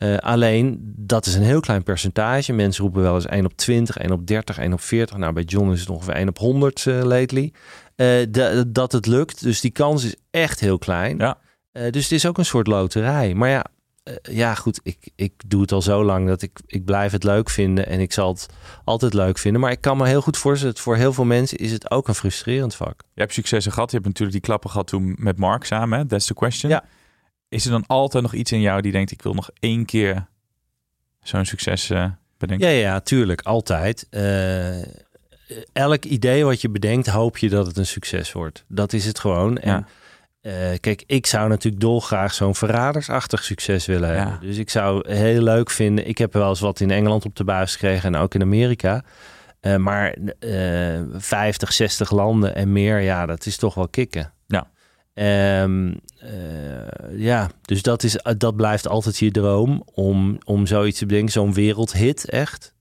[0.00, 2.52] Eh, alleen, dat is een heel klein percentage.
[2.52, 5.16] Mensen roepen wel eens 1 op 20, 1 op 30, 1 op 40.
[5.16, 7.52] Nou, bij John is het ongeveer 1 op 100 eh, lately.
[7.96, 9.42] Eh, da- dat het lukt.
[9.42, 11.18] Dus die kans is echt heel klein.
[11.18, 11.38] Ja.
[11.72, 13.34] Dus het is ook een soort loterij.
[13.34, 13.64] Maar ja,
[14.22, 17.50] ja goed, ik, ik doe het al zo lang dat ik, ik blijf het leuk
[17.50, 17.86] vinden.
[17.86, 18.46] En ik zal het
[18.84, 19.60] altijd leuk vinden.
[19.60, 22.08] Maar ik kan me heel goed voorstellen, dat voor heel veel mensen is het ook
[22.08, 23.02] een frustrerend vak.
[23.14, 23.90] Je hebt successen gehad.
[23.90, 25.98] Je hebt natuurlijk die klappen gehad toen met Mark samen.
[25.98, 26.06] Hè?
[26.06, 26.70] That's the question.
[26.70, 26.84] Ja.
[27.50, 29.10] Is er dan altijd nog iets in jou die denkt...
[29.10, 30.26] ik wil nog één keer
[31.22, 32.04] zo'n succes eh,
[32.38, 32.68] bedenken?
[32.68, 34.06] Ja, ja, tuurlijk, altijd.
[34.10, 34.82] Eh,
[35.72, 38.64] elk idee wat je bedenkt, hoop je dat het een succes wordt.
[38.68, 39.58] Dat is het gewoon.
[39.58, 39.86] En
[40.40, 44.14] eh, kijk, ik zou natuurlijk dolgraag zo'n verradersachtig succes willen Ja.
[44.16, 44.40] hebben.
[44.48, 46.08] Dus ik zou heel leuk vinden.
[46.08, 49.04] Ik heb wel eens wat in Engeland op de buis gekregen en ook in Amerika.
[49.78, 54.32] Maar eh 50, 60 landen en meer, ja, dat is toch wel kicken.
[55.14, 55.66] Eh,
[57.16, 61.32] ja, dus dat, is, dat blijft altijd je droom om, om zoiets te bedenken.
[61.32, 62.74] Zo'n wereldhit, echt.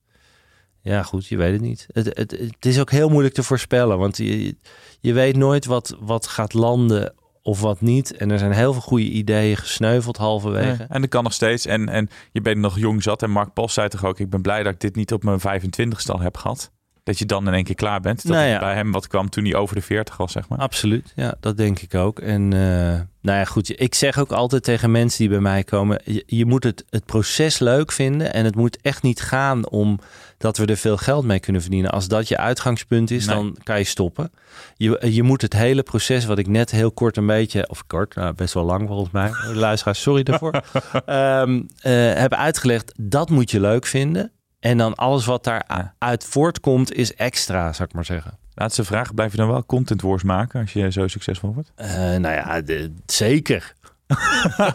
[0.82, 1.88] Ja, goed, je weet het niet.
[1.92, 4.56] Het, het, het is ook heel moeilijk te voorspellen, want je,
[5.00, 8.16] je weet nooit wat, wat gaat landen of wat niet.
[8.16, 10.86] En er zijn heel veel goede ideeën gesneuveld halverwege.
[10.90, 11.66] En dat kan nog steeds.
[11.66, 13.24] En, en je bent nog jong zat.
[13.24, 14.20] En Mark Post zei toch ook...
[14.20, 16.72] ik ben blij dat ik dit niet op mijn 25ste al heb gehad.
[17.04, 18.24] Dat je dan in één keer klaar bent.
[18.24, 18.60] Dat Nou ja.
[18.60, 20.60] bij hem wat kwam toen hij over de 40 was, zeg maar.
[20.60, 22.20] Absoluut, ja, dat denk ik ook.
[22.20, 26.02] En eh, nou ja, goed, ik zeg ook altijd tegen mensen die bij mij komen:
[26.06, 30.00] je, je moet het, het proces leuk vinden en het moet echt niet gaan om
[30.38, 31.92] dat we er veel geld mee kunnen verdienen.
[31.92, 33.36] Als dat je uitgangspunt is, Nee.
[33.36, 34.32] dan kan je stoppen.
[34.76, 38.16] Je, je moet het hele proces, wat ik net heel kort een beetje, of kort,
[38.16, 40.54] nou, best wel lang volgens mij, luisteraars, sorry daarvoor,
[41.06, 42.92] ehm, eh, heb uitgelegd.
[42.98, 44.32] Dat moet je leuk vinden.
[44.60, 48.38] En dan alles wat daaruit voortkomt is extra, zou ik maar zeggen.
[48.54, 49.14] Laatste vraag.
[49.14, 51.72] Blijf je dan wel content wars maken als je zo succesvol wordt?
[51.76, 53.74] Eh, nou ja, de- zeker.
[54.58, 54.74] Hey,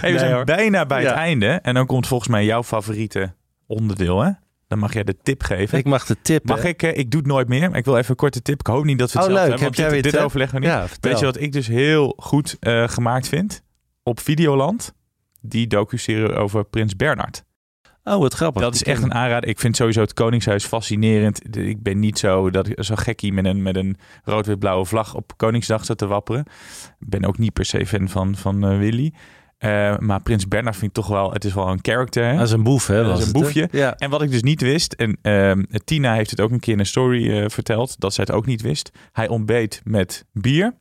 [0.00, 0.44] we Nee, zijn hoor.
[0.44, 1.46] bijna bij het einde.
[1.46, 3.34] En dan komt volgens mij jouw favoriete
[3.66, 4.30] onderdeel, hè?
[4.68, 5.78] Dan mag jij de tip geven.
[5.78, 6.44] Ik mag de tip.
[6.48, 6.82] Mag ik?
[6.82, 7.68] eh, Ik doe het nooit meer.
[7.70, 8.60] maar Ik wil even een korte tip.
[8.60, 9.58] Ik hoop niet dat we Oh, hetzelfde leuk.
[9.60, 9.76] hebben.
[9.76, 10.74] Heb want jij dit, dit overleggen we niet.
[10.74, 10.86] Ja.
[11.00, 13.62] Weet je wat ik dus heel goed eh, gemaakt vind?
[14.02, 14.92] Op Videoland.
[15.40, 17.44] Die docu-serie over Prins Bernhard.
[18.08, 18.62] Oh, wat grappig.
[18.62, 19.48] Dat is echt een aanrader.
[19.48, 21.56] Ik vind sowieso het Koningshuis fascinerend.
[21.56, 25.84] Ik ben niet zo, dat, zo gekkie met een, met een rood-wit-blauwe vlag op Koningsdag
[25.84, 26.44] zat te wapperen.
[26.98, 29.12] Ik ben ook niet per se fan van, van eh, Willy.
[29.58, 32.24] Eh, maar Prins Bernhard vind ik toch wel, het is wel een character.
[32.24, 32.36] Hè?
[32.36, 32.96] Dat is een boef, hè?
[32.96, 33.68] Dat was is een boefje.
[33.72, 33.94] Ja.
[33.96, 36.78] En wat ik dus niet wist, en ehm, Tina heeft het ook een keer in
[36.78, 38.90] een story eh, verteld, dat zij het ook niet wist.
[39.12, 40.74] Hij ontbeet met bier.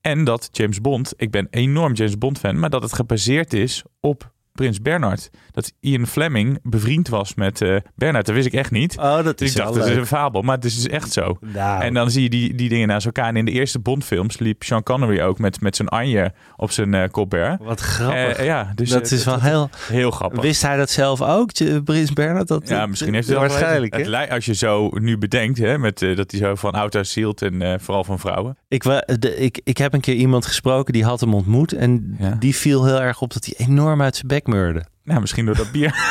[0.00, 3.84] En dat James Bond, ik ben enorm James Bond fan, maar dat het gebaseerd is
[4.00, 5.30] op Prins Bernhard.
[5.50, 8.26] Dat Ian Fleming bevriend was met eh Bernhard.
[8.26, 8.96] Dat wist ik echt niet.
[8.98, 10.42] Oh, dat Dus is ik dacht, dat is een fabel.
[10.42, 11.36] Maar het is dus echt zo.
[11.40, 13.26] Nou, En dan zie je die, die dingen naast elkaar.
[13.26, 16.94] En in de eerste Bondfilms liep Sean Connery ook met, met zijn Anje op zijn
[16.94, 17.62] eh Colbert.
[17.64, 18.36] wat grappig.
[18.36, 19.70] Eh, ja, dus dat is wel heel...
[19.88, 20.42] heel grappig.
[20.42, 21.50] Wist hij dat zelf ook,
[21.84, 22.48] Prins Bernhard?
[22.48, 23.96] Dat, Ja, misschien heeft hij dat Waarschijnlijk?
[23.96, 27.42] Het lijkt- Als je zo nu bedenkt, hè, met, dat hij zo van oud zielt
[27.42, 28.56] en vooral van vrouwen.
[28.68, 31.72] Ik, de, ik, ik heb een keer iemand gesproken die had hem ontmoet.
[31.72, 32.36] En Ja.
[32.38, 34.46] die viel heel erg op dat hij enorm uit zijn bek
[35.04, 35.94] Nou, misschien door dat bier.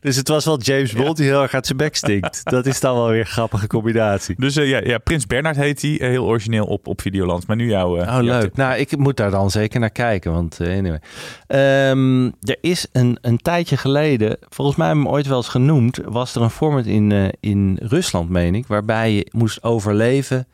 [0.00, 2.40] Dus het was wel James Bond die heel erg uit zijn bek stinkt.
[2.50, 4.34] Dat is dan wel weer een grappige combinatie.
[4.38, 5.90] Dus eh, ja, ja, Prins Bernhard heet hij.
[6.00, 7.46] eh, heel origineel op, op Videoland.
[7.46, 7.96] Maar nu jouw...
[7.96, 8.40] eh, Oh, jouw leuk.
[8.40, 8.56] tip.
[8.56, 10.32] Nou, ik moet daar dan zeker naar kijken.
[10.32, 11.00] Want eh, anyway.
[11.46, 15.48] Ehm, er is een, een tijdje geleden, volgens mij hebben we hem ooit wel eens
[15.48, 20.46] genoemd, was er een format in, eh, in Rusland, meen ik, waarbij je moest overleven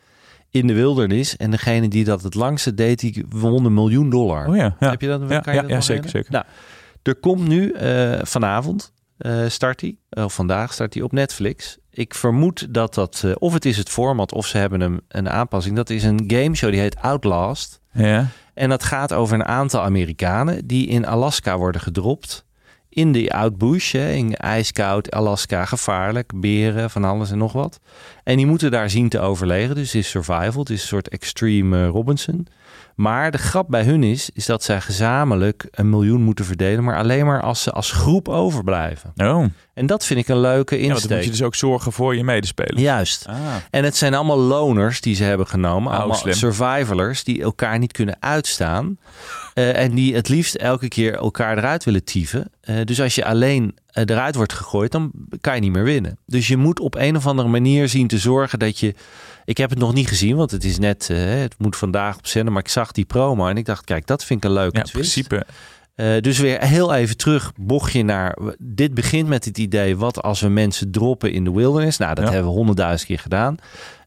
[0.55, 1.37] in de wildernis.
[1.37, 4.47] En degene die dat het langste deed, die won een miljoen dollar.
[4.47, 4.89] Oh ja, ja.
[4.89, 5.21] Heb je dat?
[5.29, 6.31] Ja, kan je ja, dat ja, nog zeker, zeker.
[6.31, 6.45] Nou,
[7.03, 11.77] er komt nu eh, vanavond eh, start hij, of vandaag start hij op Netflix.
[11.89, 15.29] Ik vermoed dat dat, eh, of het is het format, of ze hebben een, een
[15.29, 15.75] aanpassing.
[15.75, 17.79] Dat is een gameshow die heet Outlast.
[17.91, 18.27] Ja.
[18.53, 22.45] En dat gaat over een aantal Amerikanen die in Alaska worden gedropt.
[22.95, 27.79] In de outbush, in ijskoud Alaska, gevaarlijk, beren, van alles en nog wat.
[28.23, 29.75] En die moeten daar zien te overleven.
[29.75, 32.47] Dus het is survival, het is een soort extreme Robinson.
[32.95, 36.83] Maar de grap bij hun is, is dat zij gezamenlijk een miljoen moeten verdelen.
[36.83, 39.13] Maar alleen maar als ze als groep overblijven.
[39.15, 39.45] Oh.
[39.73, 41.15] En dat vind ik een leuke Ja, want dan insteek.
[41.15, 42.81] moet je dus ook zorgen voor je medespelers.
[42.81, 43.25] Juist.
[43.27, 43.35] Ah.
[43.69, 45.91] En het zijn allemaal loners die ze hebben genomen.
[45.91, 46.33] Oh, allemaal slim.
[46.33, 48.97] survivalers die elkaar niet kunnen uitstaan.
[49.53, 52.51] Eh, en die het liefst elke keer elkaar eruit willen tieven.
[52.61, 56.17] Eh, dus als je alleen eh, eruit wordt gegooid, dan kan je niet meer winnen.
[56.25, 58.95] Dus je moet op een of andere manier zien te zorgen dat je...
[59.45, 61.09] Ik heb het nog niet gezien, want het is net...
[61.09, 64.07] eh, het moet vandaag op zender, maar ik zag die promo en ik dacht, kijk,
[64.07, 65.45] dat vind ik een leuke Ja, in principe.
[65.95, 68.37] Eh, dus weer heel even terug, bocht je naar...
[68.59, 71.97] Dit begint met het idee, wat als we mensen droppen in de wilderness?
[71.97, 72.31] Nou, dat Ja.
[72.31, 73.55] hebben we honderdduizend keer gedaan.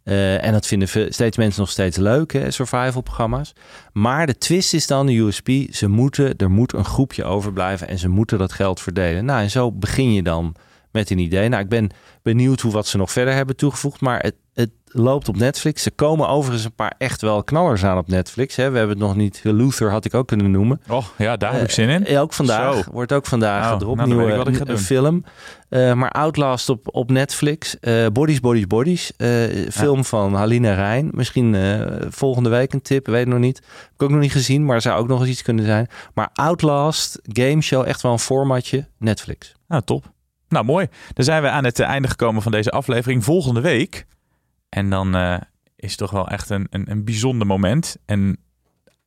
[0.03, 3.53] Eh, en dat vinden steeds mensen nog steeds leuk, hè, survival programma's.
[3.93, 5.49] Maar de twist is dan de USP.
[5.71, 9.25] Ze moeten, er moet een groepje overblijven en ze moeten dat geld verdelen.
[9.25, 10.55] Nou, en zo begin je dan
[10.99, 11.49] met een idee.
[11.49, 11.91] Nou, ik ben
[12.23, 14.01] benieuwd hoe wat ze nog verder hebben toegevoegd.
[14.01, 15.83] Maar het, het loopt op Netflix.
[15.83, 18.57] Ze komen overigens een paar echt wel knallers aan op Netflix.
[18.57, 18.71] Hè.
[18.71, 19.41] We hebben het nog niet...
[19.43, 20.81] Luther had ik ook kunnen noemen.
[20.89, 22.07] Oh, ja, daar heb ik zin in.
[22.07, 22.75] Eh, ook vandaag.
[22.75, 22.91] Zo.
[22.93, 23.97] Wordt ook vandaag Nou, gedropt.
[23.97, 24.79] nou, dan Nieuwe wat ik ga doen.
[24.79, 25.25] film.
[25.69, 27.79] Eh, maar Outlast op, op Netflix.
[27.81, 29.13] Eh, Bodies, Bodies, Bodies.
[29.17, 29.29] Eh,
[29.71, 31.09] film van Halina Rijn.
[31.13, 33.07] Misschien eh, volgende week een tip.
[33.07, 33.57] Weet ik nog niet.
[33.57, 34.65] Heb ik ook nog niet gezien.
[34.65, 35.89] Maar zou ook nog eens iets kunnen zijn.
[36.15, 37.87] Maar Outlast, game show.
[37.87, 38.87] Echt wel een formatje.
[38.99, 39.55] Netflix.
[39.69, 40.05] Nou, top.
[40.49, 40.87] Nou, mooi.
[41.13, 43.25] Dan zijn we aan het einde gekomen van deze aflevering.
[43.25, 44.07] Volgende week.
[44.69, 45.37] En dan eh,
[45.77, 47.97] is het toch wel echt een, een, een bijzonder moment.
[48.07, 48.39] En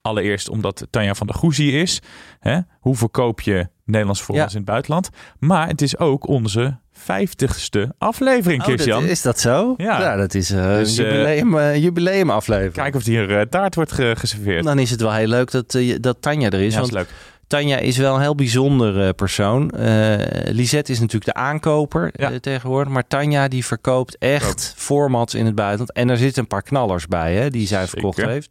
[0.02, 2.02] allereerst omdat Tanja van der Goes hier is.
[2.40, 2.60] Hè?
[2.80, 4.44] Hoe verkoop je Nederlands voor Ja.
[4.44, 5.10] ons in het buitenland?
[5.40, 9.04] Maar het is ook onze vijftigste aflevering, Christian.
[9.04, 9.74] Oh, is dat zo?
[9.78, 10.16] Ja.
[10.16, 12.74] dat is eh, Dus, een eh, jubileum, eh, jubileumaflevering.
[12.74, 14.64] Kijken of hier taart wordt ge- geserveerd.
[14.64, 16.74] Dan is het wel heel leuk dat, dat Tanja er is.
[16.74, 17.31] ja, dat want is leuk.
[17.52, 19.70] Tanja is wel een heel bijzonder eh, persoon.
[19.72, 20.18] Eh
[20.54, 22.32] Lisette is natuurlijk de aankoper Ja.
[22.32, 22.94] eh, tegenwoordig.
[22.94, 25.92] Maar Tanja die verkoopt echt formats in het buitenland.
[25.94, 27.92] En er zitten een paar knallers bij hè, die zij Zeker.
[27.92, 28.50] verkocht heeft.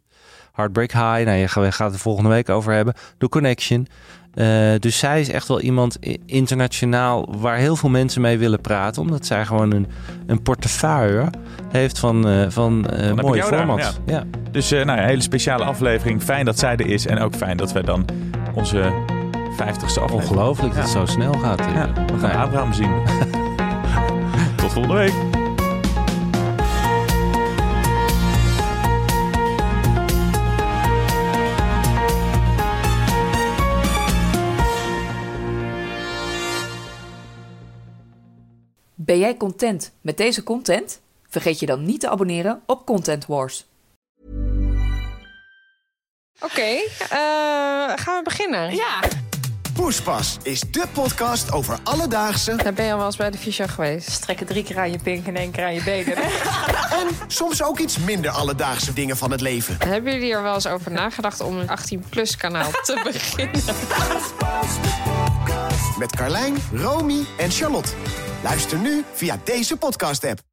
[0.51, 2.93] Heartbreak High, nou, je gaat gaat het er volgende week over hebben.
[3.17, 3.87] The Connection.
[4.33, 4.47] Eh,
[4.79, 9.01] dus zij is echt wel iemand internationaal waar heel veel mensen mee willen praten.
[9.01, 9.87] Omdat zij gewoon een,
[10.27, 11.29] een portefeuille
[11.71, 13.99] heeft van, eh, van ik mooie daar, formats.
[14.05, 14.23] ja.
[14.51, 16.23] Dus eh, nou ja, een hele speciale aflevering.
[16.23, 17.05] Fijn dat zij er is.
[17.05, 18.05] En ook fijn dat wij dan
[18.53, 18.91] onze
[19.57, 20.31] vijftigste aflevering...
[20.31, 21.59] Ongelooflijk dat het zo snel gaat.
[21.59, 22.41] Ja, we gaan ja.
[22.41, 22.91] Abraham zien.
[24.55, 25.40] Tot volgende week.
[39.03, 41.01] Ben jij content met deze content?
[41.29, 43.65] Vergeet je dan niet te abonneren op Content Wars.
[46.39, 47.19] Oké, eh,
[47.95, 48.75] gaan we beginnen?
[48.75, 48.99] Ja.
[49.73, 53.65] Poespas is de podcast over alledaagse Daar ben je al wel eens bij de fysio
[53.67, 54.11] geweest.
[54.11, 56.17] Strekken drie keer aan je pink en één keer aan je benen.
[57.01, 59.75] en soms ook iets minder alledaagse dingen van het leven.
[59.79, 63.61] Hebben jullie er wel eens over nagedacht om een 18-plus kanaal te beginnen?
[65.97, 67.91] Met Carlijn, Romy en Charlotte.
[68.43, 70.50] Luister nu via deze podcast-app.